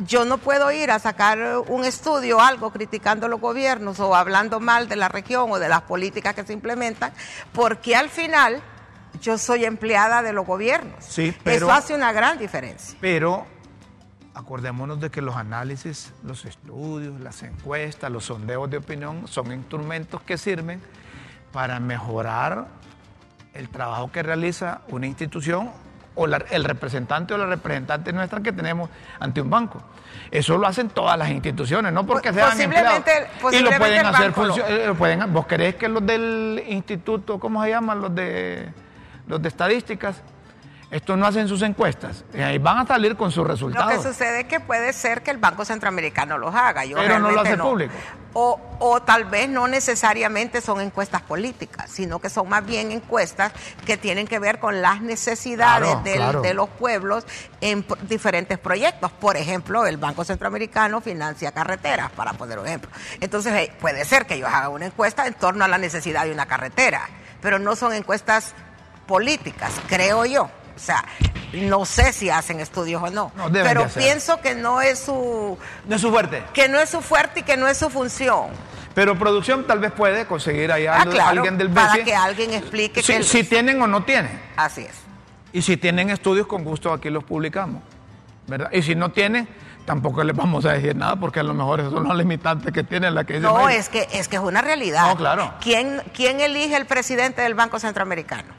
[0.07, 1.39] Yo no puedo ir a sacar
[1.69, 5.83] un estudio, algo criticando los gobiernos o hablando mal de la región o de las
[5.83, 7.13] políticas que se implementan,
[7.53, 8.63] porque al final
[9.21, 11.05] yo soy empleada de los gobiernos.
[11.05, 12.97] Sí, pero, Eso hace una gran diferencia.
[13.01, 13.47] Pero
[14.35, 20.23] acordémonos de que los análisis, los estudios, las encuestas, los sondeos de opinión son instrumentos
[20.23, 20.81] que sirven
[21.53, 22.69] para mejorar
[23.55, 25.71] el trabajo que realiza una institución
[26.15, 29.83] o el representante o la representante nuestra que tenemos ante un banco.
[30.31, 33.55] Eso lo hacen todas las instituciones, no porque sean posiblemente, empleados.
[33.55, 34.33] y lo pueden hacer
[34.69, 38.01] eh, pueden, ¿Vos crees que los del instituto, ¿cómo se llaman?
[38.01, 38.69] Los de
[39.27, 40.23] los de estadísticas,
[40.91, 42.25] estos no hacen sus encuestas.
[42.35, 43.95] Ahí van a salir con sus resultados.
[43.95, 46.85] Lo que sucede es que puede ser que el Banco Centroamericano los haga.
[46.85, 47.95] Yo Pero no lo hace público.
[48.33, 53.53] O, o, tal vez no necesariamente son encuestas políticas, sino que son más bien encuestas
[53.85, 57.25] que tienen que ver con las necesidades de los pueblos
[57.61, 59.11] en diferentes proyectos.
[59.13, 62.91] Por ejemplo, el Banco Centroamericano financia carreteras, para poner un ejemplo.
[63.21, 66.47] Entonces, puede ser que ellos hagan una encuesta en torno a la necesidad de una
[66.47, 67.09] carretera,
[67.41, 68.55] pero no son encuestas
[69.09, 70.51] políticas, creo yo.
[70.75, 71.05] O sea,
[71.53, 75.59] no sé si hacen estudios o no, pero pienso que no es su...
[75.87, 76.43] No es su fuerte.
[76.53, 78.49] Que no es su fuerte y que no es su función.
[78.95, 81.75] Pero producción tal vez puede conseguir ahí a ah, alguien del BCE.
[81.75, 84.41] Para que alguien explique si, si tienen o no tienen.
[84.57, 84.95] Así es.
[85.53, 87.83] Y si tienen estudios, con gusto aquí los publicamos.
[88.51, 88.71] ¿verdad?
[88.73, 89.49] Y si no tienen,
[89.87, 92.85] tampoco les vamos a decir nada porque a lo mejor esos son los limitantes que
[92.85, 95.09] tienen la que No, es que, es que es una realidad.
[95.09, 95.55] No, claro.
[95.61, 98.53] ¿Quién, ¿Quién elige el presidente del Banco Centroamericano?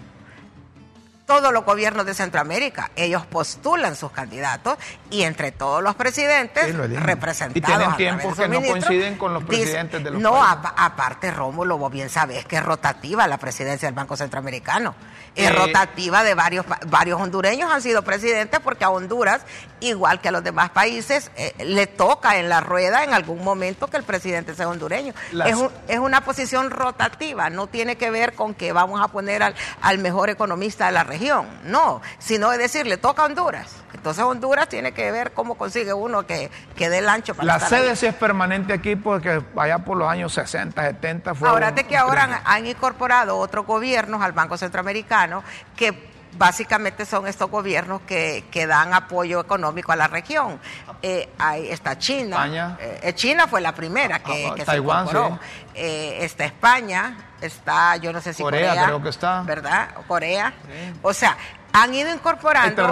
[1.31, 2.91] Todos los gobiernos de Centroamérica.
[2.93, 4.77] Ellos postulan sus candidatos
[5.09, 7.55] y entre todos los presidentes representados.
[7.55, 11.89] Y tienen tiempos que no coinciden con los presidentes de los No, aparte, Rómulo, vos
[11.89, 14.93] bien sabés que es rotativa la presidencia del Banco Centroamericano.
[15.33, 19.43] Es eh, rotativa de varios, varios hondureños han sido presidentes porque a Honduras,
[19.79, 23.87] igual que a los demás países, eh, le toca en la rueda en algún momento
[23.87, 25.13] que el presidente sea hondureño.
[25.45, 25.55] Es,
[25.87, 29.99] es, una posición rotativa, no tiene que ver con que vamos a poner al, al
[29.99, 31.20] mejor economista de la región
[31.63, 33.75] no, sino es decir, le toca a Honduras.
[33.93, 37.59] Entonces Honduras tiene que ver cómo consigue uno que, que dé el ancho para La
[37.59, 41.49] sede sí es permanente aquí porque allá por los años 60, 70 fue...
[41.49, 45.43] Ahora de que ahora han, incorporado otros gobiernos al Banco Centroamericano
[45.75, 50.59] que básicamente son estos gobiernos que, que, dan apoyo económico a la región.
[51.01, 52.37] Eh, ahí está China.
[52.37, 52.77] España.
[52.79, 55.39] Eh, China fue la primera que, ah, Taiwán, se incorporó.
[55.73, 59.43] Eh, está España, está, yo no sé si Corea, Corea creo que está.
[59.43, 59.89] ¿Verdad?
[60.07, 60.53] Corea.
[61.01, 61.37] O sea,
[61.73, 62.87] han ido incorporando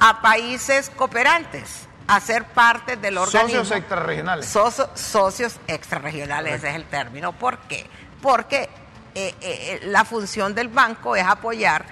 [0.00, 3.48] a países cooperantes a ser parte del organismo.
[3.48, 4.46] Socios extrarregionales.
[4.94, 7.32] socios extrarregionales, ese es el término.
[7.32, 7.86] ¿Por qué?
[8.22, 8.68] Porque
[9.14, 11.86] eh, eh, la función del banco es apoyar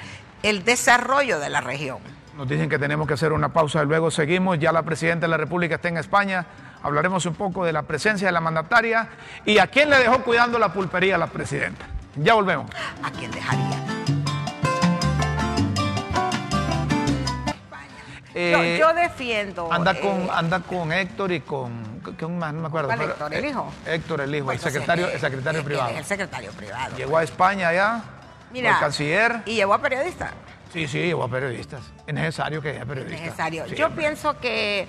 [0.44, 1.98] el desarrollo de la región.
[2.36, 4.58] Nos dicen que tenemos que hacer una pausa y luego seguimos.
[4.58, 6.44] Ya la presidenta de la República está en España.
[6.82, 9.08] Hablaremos un poco de la presencia de la mandataria
[9.46, 11.86] y a quién le dejó cuidando la pulpería a la presidenta.
[12.16, 12.70] Ya volvemos.
[13.02, 13.80] ¿A quién dejaría?
[18.34, 19.72] Eh, yo, defiendo.
[19.72, 22.00] Anda con, eh, anda con Héctor y con.
[22.18, 22.52] ¿Quién más?
[22.52, 22.92] No me acuerdo.
[22.92, 23.72] Héctor, el hijo?
[23.86, 25.90] Héctor, el hijo, el secretario, el secretario privado.
[25.96, 26.96] El secretario privado.
[26.96, 28.02] Llegó a España ya.
[28.54, 29.42] Mira, el canciller.
[29.46, 30.32] ¿Y llevó a periodistas?
[30.72, 31.82] Sí, sí, llevó a periodistas.
[32.06, 33.20] Es necesario que haya periodistas.
[33.20, 33.66] Es necesario.
[33.66, 34.86] yo pienso que.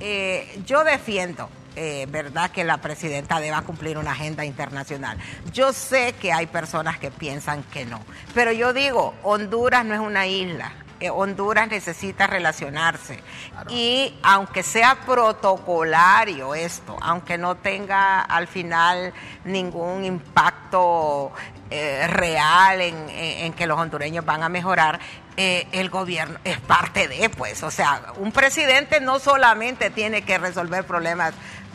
[0.00, 5.16] Eh, yo defiendo eh, verdad que la presidenta deba cumplir una agenda internacional.
[5.52, 8.00] Yo sé que hay personas que piensan que no,
[8.34, 10.72] pero yo digo, Honduras no es una isla.
[11.10, 13.20] Honduras necesita relacionarse.
[13.68, 19.12] Y aunque sea protocolario esto, aunque no tenga al final
[19.44, 21.32] ningún impacto
[21.70, 25.00] eh, real en, que los hondureños van a mejorar,
[25.36, 30.36] eh, el gobierno es parte de, pues, o sea, un presidente no solamente tiene que
[30.36, 31.32] resolver problemas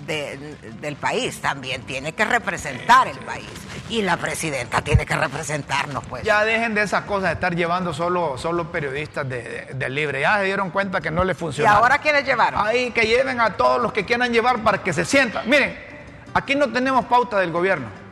[0.07, 3.49] del país, también tiene que representar el país.
[3.89, 6.23] Y la presidenta tiene que representarnos, pues.
[6.23, 10.21] Ya dejen de esas cosas de estar llevando solo, solo periodistas del libre.
[10.21, 11.71] Ya se dieron cuenta que no les funciona.
[11.71, 12.65] ¿Y ahora quiénes llevaron?
[12.65, 15.49] Ahí que lleven a todos los que quieran llevar para que se sientan.
[15.49, 15.77] Miren,
[16.33, 18.06] aquí no tenemos pauta del gobierno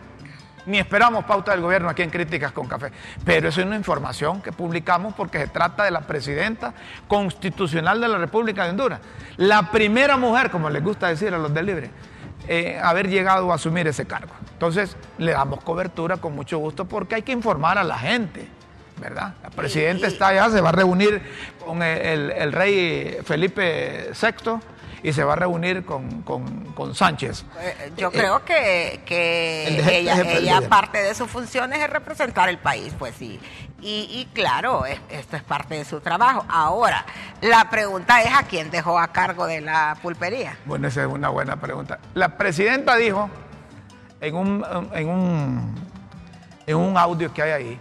[0.66, 2.92] ni esperamos pauta del gobierno aquí en Críticas con Café.
[3.24, 6.74] Pero eso es una información que publicamos porque se trata de la presidenta
[7.08, 9.00] constitucional de la República de Honduras.
[9.38, 11.92] La primera mujer, como les gusta decir a los del Libre,
[12.48, 14.34] eh, haber llegado a asumir ese cargo.
[14.54, 18.50] Entonces, le damos cobertura con mucho gusto porque hay que informar a la gente.
[18.98, 19.34] ¿verdad?
[19.44, 21.22] La presidenta está allá, se va a reunir
[21.66, 24.62] con el rey Felipe VI
[25.04, 27.46] y se va a reunir con, con, Sánchez.
[27.60, 33.16] Eh, yo creo que, que ella, parte de sus funciones es representar el país, pues
[33.16, 33.40] sí.
[33.82, 36.44] Y, claro, esto es parte de su trabajo.
[36.50, 37.06] Ahora,
[37.42, 40.58] la pregunta es a quién dejó a cargo de la pulpería.
[40.66, 42.00] Bueno, esa es una buena pregunta.
[42.16, 43.30] La presidenta dijo
[44.22, 45.76] en un, en un,
[46.66, 47.80] en un audio que hay ahí,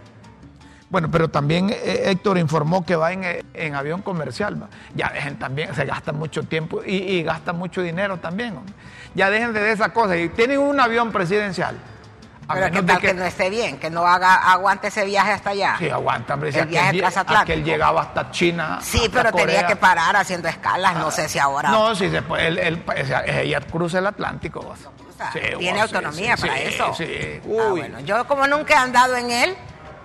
[0.95, 4.69] bueno, pero también eh, Héctor informó que va en, avión comercial.
[4.93, 8.57] Ya dejen también, se gasta mucho tiempo y, y gasta mucho dinero también.
[9.13, 10.15] Ya dejen de esas cosas.
[10.19, 11.77] Y tienen un avión presidencial.
[12.47, 15.75] pero que tal que, no esté bien, que no haga aguante ese viaje hasta allá.
[15.79, 16.57] Sí, aguanta, hombre.
[16.57, 17.03] El viaje.
[17.45, 18.79] Que él llegaba hasta China.
[18.81, 21.71] Sí, pero tenía que parar haciendo escalas, no sé si ahora.
[21.71, 22.79] No, sí se puede.
[23.41, 24.73] ella cruza el Atlántico.
[25.59, 26.93] tiene autonomía para eso.
[26.93, 29.57] Sí, ah, bueno, yo como nunca he andado en él,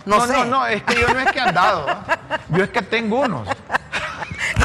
[0.04, 1.86] no, no, no, es que yo no es que he andado,
[2.48, 3.48] yo es que tengo unos.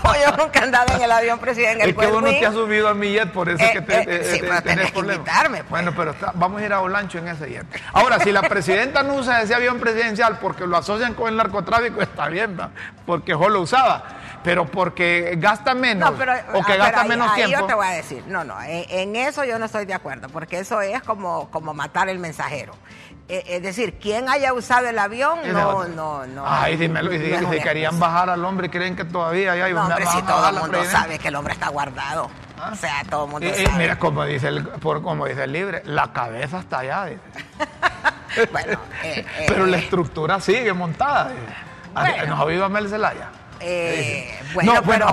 [0.04, 1.90] No, yo nunca he andado en el avión presidente.
[1.90, 4.00] Es que vos no te has subido a mi jet, por eso es que te,
[4.00, 5.60] eh, eh, sí, pero tenés que invitarme.
[5.60, 5.70] Pues.
[5.70, 7.66] Bueno, pero vamos a ir a Olancho en ese jet.
[7.94, 12.02] Ahora, si la presidenta no usa ese avión presidencial porque lo asocian con el narcotráfico,
[12.02, 12.70] está bien, ¿no?
[13.06, 14.04] porque yo lo usaba.
[14.44, 17.60] Pero porque gasta menos o que ah, gasta menos tiempo.
[17.60, 20.60] Yo te voy a decir, no, no, en, eso yo no estoy de acuerdo, porque
[20.60, 22.76] eso es como, como matar el mensajero.
[23.28, 26.44] Eh, es decir, quien haya usado el avión, no, no, no.
[26.46, 30.22] Ay, dímelo, y si querían bajar al hombre, creen que todavía hay un hombre, si
[30.22, 32.30] todo el mundo sabe que el hombre está guardado.
[32.58, 32.70] ¿Ah?
[32.72, 33.78] O sea, todo el mundo sabe.
[33.78, 37.08] mira, como dice, el, por, como dice el libre, la cabeza está allá.
[38.52, 41.32] bueno, eh, Pero la eh, estructura sigue montada.
[42.28, 43.30] ¿Nos ha oído a Mel Zelaya?
[43.60, 45.08] Eh, bueno, pero,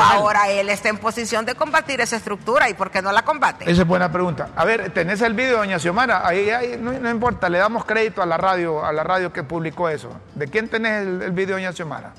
[0.00, 3.70] ahora él está en posición de combatir esa estructura y ¿por qué no la combate?
[3.70, 4.48] Esa es buena pregunta.
[4.56, 8.26] A ver, tenés el vídeo, doña Xiomara, ahí, ahí no, importa, le damos crédito a
[8.26, 10.10] la radio, a la radio que publicó eso.
[10.34, 12.12] ¿De quién tenés el, el vídeo, doña Xiomara?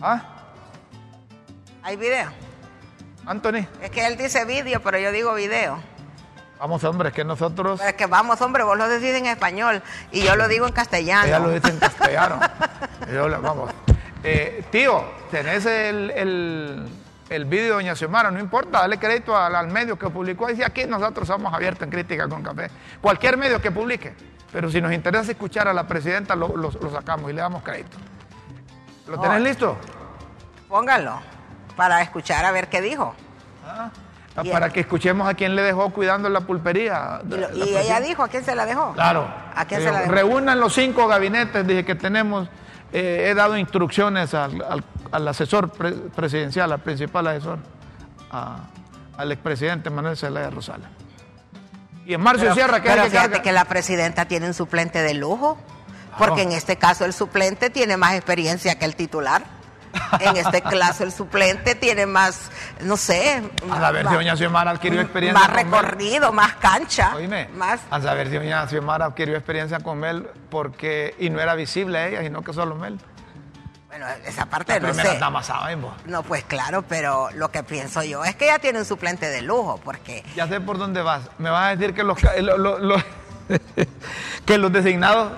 [0.00, 0.22] ¿Ah?
[1.82, 2.30] ¿Hay video?
[3.26, 3.66] Anthony.
[3.80, 5.78] Es que él dice vídeo, pero yo digo video.
[6.58, 7.80] Vamos, hombre, es que nosotros.
[7.80, 9.82] es que vamos, hombre, vos lo decís en español
[10.12, 11.26] y yo lo digo en castellano.
[11.26, 12.40] Ella lo dice en castellano.
[13.12, 13.70] yo, vamos.
[14.26, 16.10] Eh, tío, tenés el,
[17.28, 20.46] el, vídeo de Doña Xiomara, no importa, dale crédito al, medio que publicó.
[20.46, 22.70] Dice aquí nosotros somos abiertos en crítica con café.
[23.02, 24.14] Cualquier medio que publique.
[24.50, 27.98] Pero si nos interesa escuchar a la presidenta, lo, sacamos y le damos crédito.
[29.08, 29.76] ¿Lo tenés listo?
[30.68, 31.20] Pónganlo,
[31.76, 33.14] para escuchar a ver qué dijo.
[33.66, 33.90] Ah,
[34.50, 37.20] para que escuchemos a quién le dejó cuidando la pulpería.
[37.54, 38.94] y, ella dijo a quién se la dejó.
[38.94, 39.28] Claro.
[39.54, 40.12] ¿A quién se la dejó?
[40.12, 42.48] Reúnan los cinco gabinetes, dije que tenemos
[42.96, 45.68] eh, he dado instrucciones al, asesor
[46.12, 47.58] presidencial, al principal asesor,
[48.30, 50.86] al expresidente Manuel Zelaya Rosales.
[52.06, 55.58] Y en Marcio Sierra, que pero fíjate que la presidenta tiene un suplente de lujo,
[56.18, 59.42] porque en este caso el suplente tiene más experiencia que el titular.
[60.20, 63.42] En este caso, el suplente tiene más, no sé.
[63.70, 65.40] A saber si doña Xiomara adquirió experiencia.
[65.40, 67.14] Más recorrido, más cancha.
[67.14, 67.80] Oíme, más.
[67.90, 72.22] A saber si doña Xiomara adquirió experiencia con Mel porque, y no era visible ella,
[72.22, 72.98] sino que solo Mel.
[73.88, 75.20] Bueno, esa parte no sé.
[76.06, 79.42] No, pues claro, pero lo que pienso yo es que ella tiene un suplente de
[79.42, 80.24] lujo, porque...
[80.34, 81.22] Ya sé por dónde vas.
[81.38, 82.18] Me vas a decir que los,
[84.44, 85.30] que los designados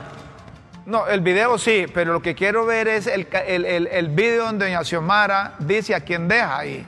[0.86, 4.84] no, el video sí, pero lo que quiero ver es el, el, video donde doña
[4.84, 6.86] Xiomara dice a quién deja ahí.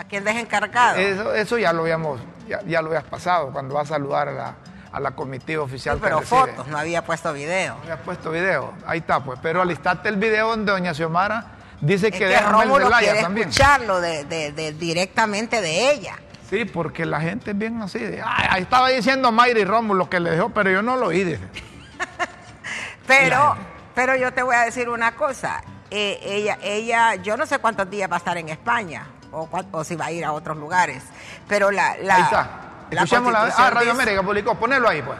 [0.00, 0.96] ¿A quién deja encargado?
[0.96, 4.54] Eso, eso ya lo habíamos, ya, lo habías pasado cuando va a saludar a la,
[4.92, 5.98] a la comitiva oficial.
[6.00, 7.74] pero fotos, no había puesto video.
[7.74, 9.38] No había puesto video, ahí está pues.
[9.42, 11.44] Pero al instante el video donde doña Xiomara
[11.82, 13.50] dice que, que deja Rómulo quiere también.
[13.50, 16.16] escucharlo de, de, directamente de ella.
[16.48, 17.98] Sí, porque la gente es bien así.
[18.24, 21.24] ahí estaba diciendo Mayra y Rómulo que le dejó, pero yo no lo oí.
[21.24, 21.42] Dice.
[23.06, 23.56] Pero,
[23.94, 25.62] pero yo te voy a decir una cosa.
[25.90, 29.84] eh, ella, ella, yo no sé cuántos días va a estar en España o, o
[29.84, 31.02] si va a ir a otros lugares,
[31.48, 31.96] pero la...
[32.02, 32.50] la Ahí está.
[32.90, 35.18] Escuchemos la, ah, Radio América publicó, ponelo ahí pues.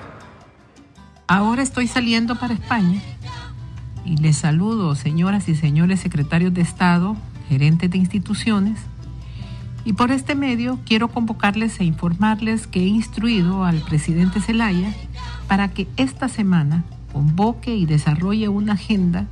[1.29, 3.01] Ahora estoy saliendo para España
[4.05, 7.17] y les saludo, señoras y señores secretarios de Estado,
[7.49, 8.81] gerentes de instituciones,
[9.85, 14.93] y por este medio quiero convocarles e informarles que he instruido al presidente Zelaya
[15.49, 19.27] para que esta semana convoque y desarrolle una agenda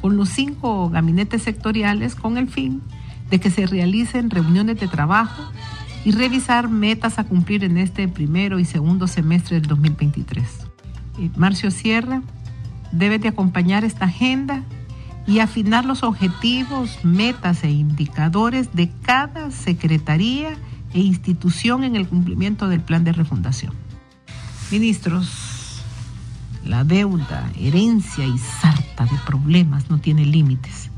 [0.00, 2.82] con los cinco gabinetes sectoriales con el fin
[3.30, 5.42] de que se realicen reuniones de trabajo
[6.04, 10.46] y revisar metas a cumplir en este primero y segundo semestre del 2023.
[11.18, 12.22] Eh, Marcio Sierra
[12.92, 14.62] debe de acompañar esta agenda
[15.26, 20.56] y afinar los objetivos, metas e indicadores de cada secretaría
[20.94, 23.74] e institución en el cumplimiento del plan de refundación.
[24.70, 25.82] Ministros,
[26.64, 30.90] la deuda, herencia y sarta de problemas no tiene límites.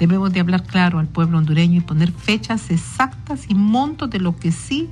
[0.00, 4.34] Debemos de hablar claro al pueblo hondureño y poner fechas exactas y montos de lo
[4.34, 4.90] que sí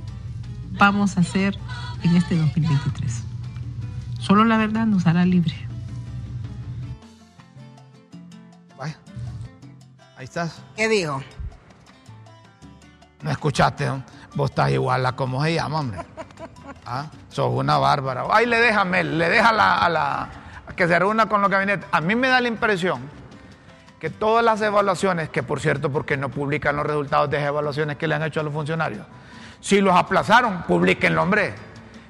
[0.73, 1.57] vamos a hacer
[2.03, 3.23] en este 2023.
[4.19, 5.55] Solo la verdad nos hará libre.
[10.15, 10.61] Ahí estás.
[10.75, 11.23] ¿Qué dijo?
[13.23, 13.89] No escuchaste,
[14.35, 15.99] vos estás igual a como se llama, hombre.
[16.85, 17.05] ¿Ah?
[17.29, 18.25] Sos una bárbara.
[18.29, 20.29] Ahí le deja Mel, le deja a la,
[20.75, 21.87] que se reúna con los gabinetes.
[21.91, 23.18] A mí me da la impresión
[23.99, 27.97] que todas las evaluaciones, que por cierto, porque no publican los resultados de esas evaluaciones
[27.97, 29.05] que le han hecho a los funcionarios,
[29.59, 31.53] si los aplazaron, publiquenlo, hombre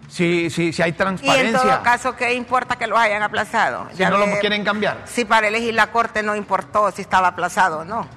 [0.10, 1.44] si, si, si hay transparencia.
[1.44, 3.88] Y en todo caso, ¿qué importa que los hayan aplazado?
[3.94, 5.04] Si no lo quieren cambiar.
[5.06, 8.08] Si para elegir la corte no importó si estaba aplazado o no.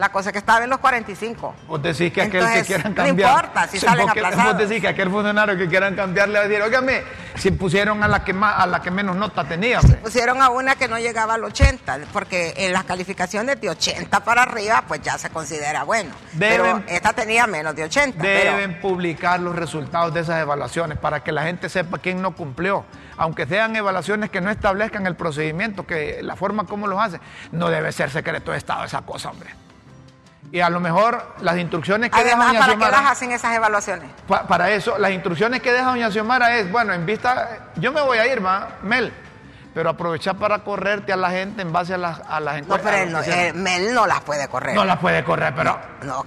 [0.00, 1.56] La cosa es que estaba en los 45.
[1.68, 3.32] Vos decís que aquel que quieran cambiar.
[3.32, 4.54] No importa si salen aplazados.
[4.54, 7.02] Vos decís que aquel funcionario que quieran cambiar le va a decir, óigame,
[7.34, 9.78] si pusieron a la que más, a la que menos nota tenía.
[10.02, 14.44] pusieron a una que no llegaba al 80, porque en las calificaciones de 80 para
[14.44, 16.14] arriba, pues ya se considera bueno.
[16.38, 18.22] pero esta tenía menos de 80.
[18.22, 22.86] Deben publicar los resultados de esas evaluaciones para que la gente sepa quién no cumplió.
[23.18, 27.20] Aunque sean evaluaciones que no establezcan el procedimiento, que la forma como los hace,
[27.52, 29.50] no debe ser secreto de Estado esa cosa, hombre.
[30.52, 34.10] Y a lo mejor las instrucciones que deja Doña ¿para qué las hacen esas evaluaciones?
[34.26, 38.18] para eso, las instrucciones que deja Doña Xiomara es, bueno, en vista, yo me voy
[38.18, 39.12] a ir, ma, Mel,
[39.72, 42.96] pero aprovechar para correrte a la gente en base a las, a las No, pero
[42.96, 44.74] él no, eh, Mel no las puede correr.
[44.74, 45.78] No las puede correr, pero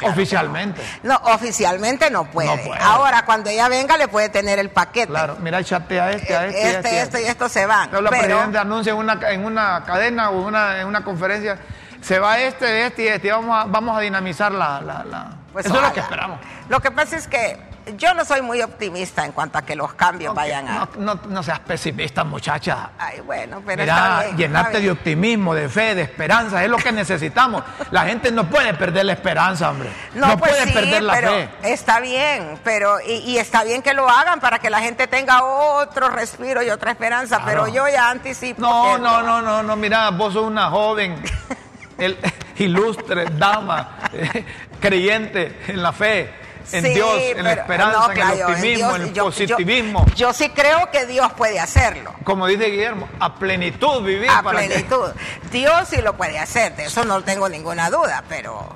[0.03, 0.81] oficialmente.
[1.03, 1.15] No.
[1.23, 2.71] oficialmente no puede.
[2.79, 5.07] Ahora, cuando ella venga, le puede tener el paquete.
[5.07, 7.89] Claro, mira, chatea este, a este, este, este, este, y esto se van.
[7.89, 11.57] Pero la presidenta anuncia en una, en una cadena o una, en una conferencia
[12.03, 14.81] se va este, este y este, y vamos a, vamos a dinamizar la...
[14.81, 16.39] la, Pues Eso es lo que esperamos.
[16.69, 19.93] Lo que pasa es que yo no soy muy optimista en cuanto a que los
[19.93, 20.87] cambios vayan a...
[20.97, 22.91] No, no, seas pesimista, muchacha.
[22.97, 27.63] Ay, bueno, pero Mira, llenarte de optimismo, de fe, de esperanza, es lo que necesitamos.
[27.91, 29.89] la gente no puede perder la esperanza, hombre.
[30.13, 31.49] No, pues puede perder la fe.
[31.63, 35.43] Está bien, pero y, y, está bien que lo hagan para que la gente tenga
[35.43, 38.61] otro respiro y otra esperanza, pero yo ya anticipo.
[38.61, 41.21] No, no, no, no, no, mira, vos sos una joven
[41.97, 42.17] el
[42.57, 44.45] ilustre dama eh,
[44.79, 46.29] creyente en la fe,
[46.71, 50.05] en Dios, en la esperanza, en el optimismo, en, el positivismo.
[50.15, 52.13] Yo, sí creo que Dios puede hacerlo.
[52.23, 54.29] Como dice Guillermo, a plenitud vivir.
[54.29, 55.11] A plenitud.
[55.51, 58.73] Dios sí lo puede hacer, de eso no tengo ninguna duda, pero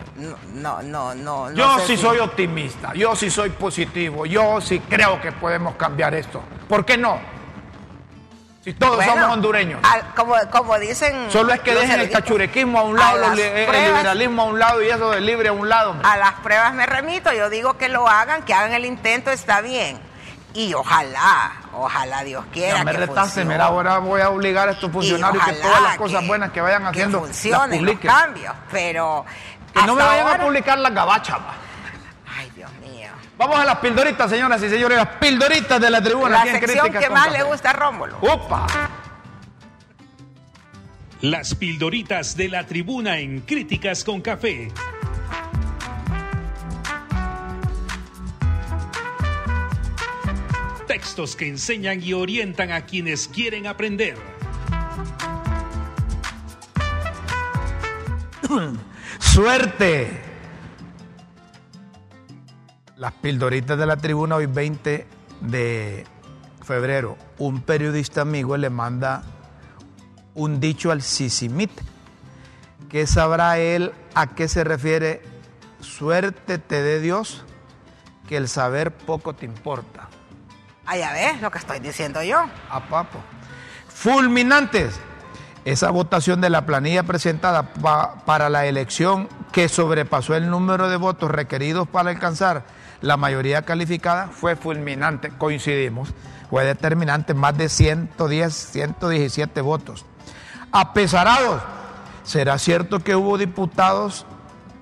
[0.54, 1.54] no, no, no.
[1.54, 6.42] yo sí soy optimista, yo sí soy positivo, yo sí creo que podemos cambiar esto.
[6.68, 7.37] ¿Por qué no?
[8.68, 9.80] Y todos somos hondureños.
[10.14, 11.32] como, como dicen.
[11.32, 14.90] Solo es que dejen el cachurequismo a un lado, el liberalismo a un lado y
[14.90, 15.96] eso del libre a un lado.
[16.04, 19.62] A las pruebas me remito, yo digo que lo hagan, que hagan el intento, está
[19.62, 19.98] bien.
[20.54, 22.80] Y ojalá, ojalá Dios quiera.
[22.80, 26.28] Ya me retaste, mira, ahora voy a obligar a estos funcionarios que todas las cosas
[26.28, 27.22] buenas que vayan haciendo.
[27.22, 29.24] Que funcionen los cambios, pero.
[29.74, 31.38] Que no me vayan a publicar las gabachas.
[33.38, 36.44] Vamos a las pildoritas, señoras y señores, las pildoritas de la tribuna.
[36.44, 38.18] La sección que más le gusta a Rómulo.
[38.22, 38.66] ¡Opa!
[41.22, 44.72] Las pildoritas de la tribuna en Críticas con Café.
[50.88, 54.18] Textos que enseñan y orientan a quienes quieren aprender.
[59.20, 60.27] Suerte
[62.98, 65.08] las pildoritas de la tribuna hoy 20
[65.42, 66.06] de
[66.64, 67.18] febrero.
[67.38, 69.24] Un periodista amigo le manda
[70.34, 71.72] un dicho al Sisimit.
[72.90, 75.22] ¿Qué sabrá él a qué se refiere?
[75.80, 77.44] Suerte te dé Dios,
[78.28, 80.10] que el saber poco te importa.
[80.86, 82.46] Ah, ya ves lo que estoy diciendo yo.
[82.70, 83.20] A papo.
[83.88, 85.00] Fulminantes.
[85.68, 87.74] Esa votación de la planilla presentada
[88.26, 92.64] para la elección que sobrepasó el número de votos requeridos para alcanzar
[93.02, 96.14] la mayoría calificada fue fulminante, coincidimos,
[96.50, 100.06] fue determinante, más de 110, 117 votos.
[100.72, 101.62] Apesarados,
[102.24, 104.26] ¿será cierto que hubo diputados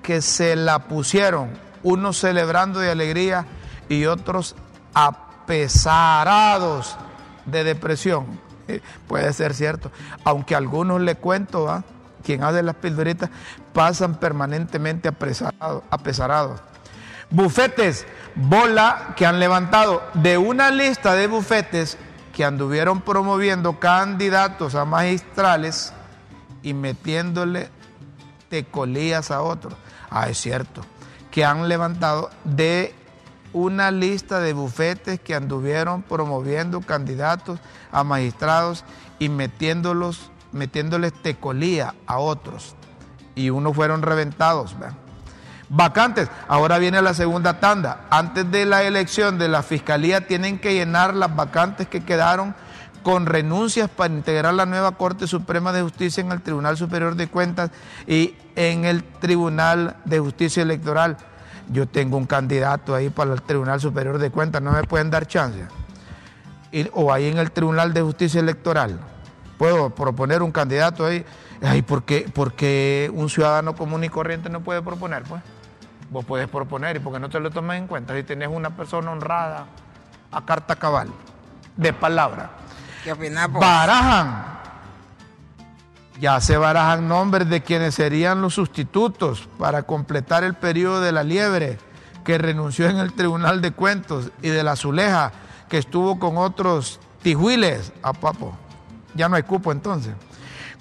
[0.04, 1.50] que se la pusieron,
[1.82, 3.44] unos celebrando de alegría
[3.88, 4.54] y otros
[4.94, 6.96] apesarados
[7.44, 8.45] de depresión?
[9.08, 9.90] puede ser cierto.
[10.24, 11.84] Aunque a algunos le cuento, ¿ah?
[12.22, 13.30] quien hace las pildoritas,
[13.72, 16.60] pasan permanentemente apresarados, apesarados.
[17.30, 21.98] Bufetes, bola que han levantado de una lista de bufetes
[22.32, 25.92] que anduvieron promoviendo candidatos a magistrales
[26.62, 27.70] y metiéndole
[28.48, 29.74] tecolías a otros.
[30.10, 30.82] Ah, es cierto,
[31.30, 32.94] que han levantado de
[33.56, 37.58] una lista de bufetes que anduvieron promoviendo candidatos
[37.90, 38.84] a magistrados
[39.18, 42.76] y metiéndolos, metiéndoles tecolía a otros.
[43.34, 44.76] Y unos fueron reventados.
[45.70, 48.04] Vacantes, ahora viene la segunda tanda.
[48.10, 52.54] Antes de la elección de la fiscalía tienen que llenar las vacantes que quedaron
[53.02, 57.28] con renuncias para integrar la nueva Corte Suprema de Justicia en el Tribunal Superior de
[57.28, 57.70] Cuentas
[58.06, 61.16] y en el Tribunal de Justicia Electoral
[61.68, 65.26] yo tengo un candidato ahí para el Tribunal Superior de Cuentas, no me pueden dar
[65.26, 65.66] chance.
[66.92, 69.00] o ahí en el Tribunal de Justicia Electoral.
[69.58, 71.24] Puedo proponer un candidato ahí.
[71.62, 75.22] Ay, ¿por qué, un ciudadano común y corriente no puede proponer?
[75.22, 75.42] Pues
[76.10, 78.14] vos puedes proponer y porque no te lo tomas en cuenta.
[78.14, 79.66] Si tenés una persona honrada
[80.30, 81.08] a carta cabal,
[81.76, 82.50] de palabra.
[83.02, 83.60] ¿Qué opinas vos?
[83.60, 84.55] Barajan
[86.20, 91.22] ya se barajan nombres de quienes serían los sustitutos para completar el periodo de la
[91.22, 91.78] liebre
[92.24, 95.32] que renunció en el Tribunal de Cuentos y de la Azuleja
[95.68, 98.56] que estuvo con otros tijuiles a papo.
[99.14, 100.14] Ya no hay cupo entonces.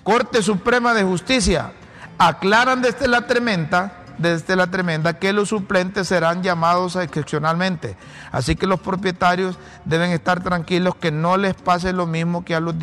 [0.03, 1.73] Corte Suprema de Justicia
[2.17, 7.97] aclaran desde la tremenda desde la tremenda que los suplentes serán llamados excepcionalmente.
[8.31, 12.59] Así que los propietarios deben estar tranquilos que no les pase lo mismo que a
[12.59, 12.75] los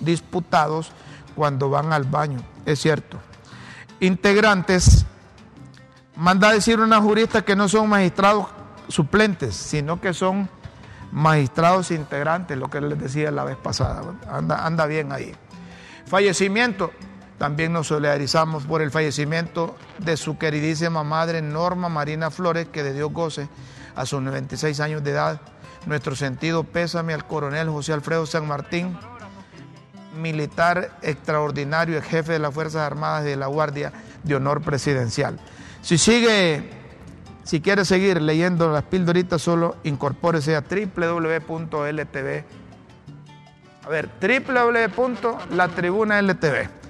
[0.00, 0.92] disputados
[1.34, 3.18] cuando van al baño, es cierto.
[4.00, 5.06] Integrantes,
[6.16, 8.46] manda a decir una jurista que no son magistrados
[8.88, 10.48] suplentes, sino que son
[11.12, 14.02] magistrados integrantes, lo que les decía la vez pasada.
[14.28, 15.34] Anda, anda bien ahí.
[16.06, 16.90] Fallecimiento,
[17.38, 22.92] también nos solidarizamos por el fallecimiento de su queridísima madre Norma Marina Flores, que de
[22.92, 23.48] Dios goce
[23.96, 25.40] a sus 96 años de edad.
[25.86, 28.98] Nuestro sentido pésame al coronel José Alfredo San Martín,
[30.14, 33.92] militar extraordinario, el jefe de las Fuerzas Armadas de la Guardia
[34.22, 35.38] de Honor Presidencial.
[35.82, 36.62] Si sigue,
[37.42, 42.44] si quiere seguir leyendo las pildoritas, solo incorpórese a www.ltv.
[43.84, 46.84] A ver, www.latribunaltv.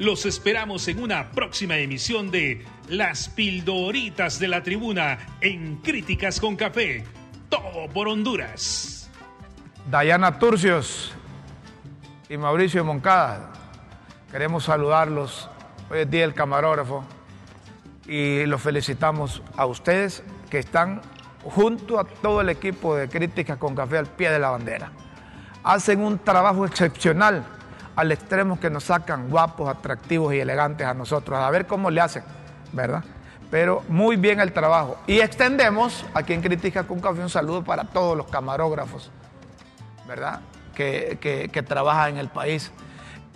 [0.00, 6.56] Los esperamos en una próxima emisión de Las Pildoritas de la Tribuna en Críticas con
[6.56, 7.04] Café.
[7.50, 8.99] Todo por Honduras.
[9.90, 11.12] Dayana Turcios
[12.28, 13.50] y Mauricio Moncada.
[14.30, 15.50] Queremos saludarlos.
[15.90, 17.02] Hoy es día del camarógrafo
[18.06, 21.00] y los felicitamos a ustedes que están
[21.42, 24.92] junto a todo el equipo de Críticas con Café al pie de la bandera.
[25.64, 27.44] Hacen un trabajo excepcional
[27.96, 31.36] al extremo que nos sacan guapos, atractivos y elegantes a nosotros.
[31.36, 32.22] A ver cómo le hacen,
[32.72, 33.02] ¿verdad?
[33.50, 34.98] Pero muy bien el trabajo.
[35.08, 39.10] Y extendemos aquí en Críticas con Café un saludo para todos los camarógrafos
[40.10, 40.40] ¿verdad?
[40.74, 42.72] Que, que, trabajan en el país,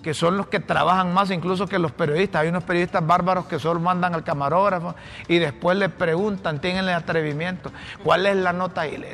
[0.02, 2.42] que son los que trabajan más incluso que los periodistas.
[2.42, 4.96] Hay unos periodistas bárbaros que solo mandan al camarógrafo
[5.28, 7.70] y después le preguntan, tienen el atrevimiento,
[8.02, 8.96] ¿cuál es la nota ahí?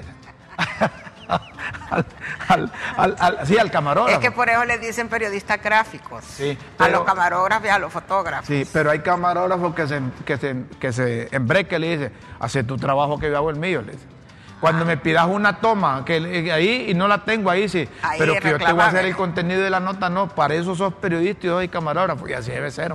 [2.48, 4.18] al, al, sí, al camarógrafo.
[4.18, 6.24] Es que por eso le dicen periodistas gráficos.
[6.24, 8.46] Sí, a los camarógrafos y a los fotógrafos.
[8.46, 12.78] Sí, pero hay camarógrafos que se, que se, que se embreque le dice, hace tu
[12.78, 14.19] trabajo que yo hago el mío, le dice.
[14.60, 17.88] Cuando me pidas una toma, que ahí y no la tengo ahí, sí.
[18.18, 20.28] pero que yo te voy a hacer el contenido de la nota, no.
[20.28, 22.92] Para eso sos periodista y camarógrafos, y así debe ser,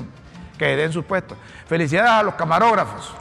[0.58, 1.36] que den su puesto.
[1.68, 3.14] Felicidades a los camarógrafos,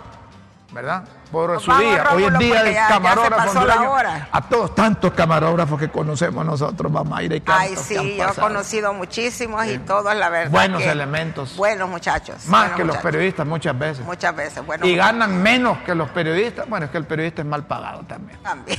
[0.75, 1.05] ¿verdad?
[1.35, 2.05] por su día.
[2.13, 3.97] Hoy es día del camarógrafo
[4.31, 7.23] A todos tantos camarógrafos que conocemos nosotros, mamá.
[7.23, 10.51] Y Ay, sí, yo he conocido muchísimos y todos, la verdad.
[10.51, 11.57] Buenos elementos.
[11.57, 12.47] Buenos muchachos.
[12.47, 14.05] Más que los periodistas muchas veces.
[14.05, 14.87] Muchas veces, bueno.
[14.87, 16.69] Y ganan menos que los periodistas.
[16.69, 18.39] Bueno, es que el periodista es mal pagado también.
[18.43, 18.79] También.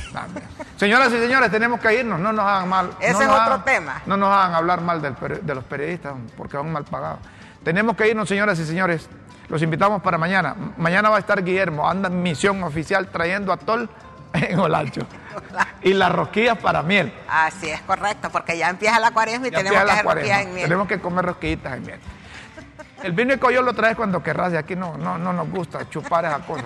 [0.76, 2.18] Señoras y señores, tenemos que irnos.
[2.18, 2.90] No nos hagan mal.
[3.00, 4.02] Ese es otro tema.
[4.06, 7.18] No nos hagan hablar mal de los periodistas porque van mal pagados.
[7.66, 9.08] Tenemos que irnos, señoras y señores.
[9.48, 10.54] Los invitamos para mañana.
[10.76, 13.88] Mañana va a estar Guillermo, anda en misión oficial trayendo a Tol
[14.32, 15.02] en Olancho.
[15.82, 17.12] y las rosquillas para miel.
[17.28, 20.62] Así es correcto, porque ya empieza la cuaresma y tenemos que hacer rosquillas en miel.
[20.64, 22.00] Tenemos que comer rosquillitas en miel.
[23.02, 25.88] El vino y yo lo traes cuando querrás y aquí no, no, no nos gusta
[25.88, 26.64] chupar esa cosa.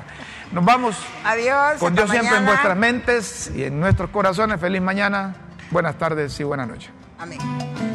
[0.52, 0.96] Nos vamos.
[1.24, 1.78] Adiós.
[1.78, 4.60] Con Dios siempre en vuestras mentes y en nuestros corazones.
[4.60, 5.34] Feliz mañana,
[5.70, 6.90] buenas tardes y buenas noches.
[7.18, 7.89] Amén.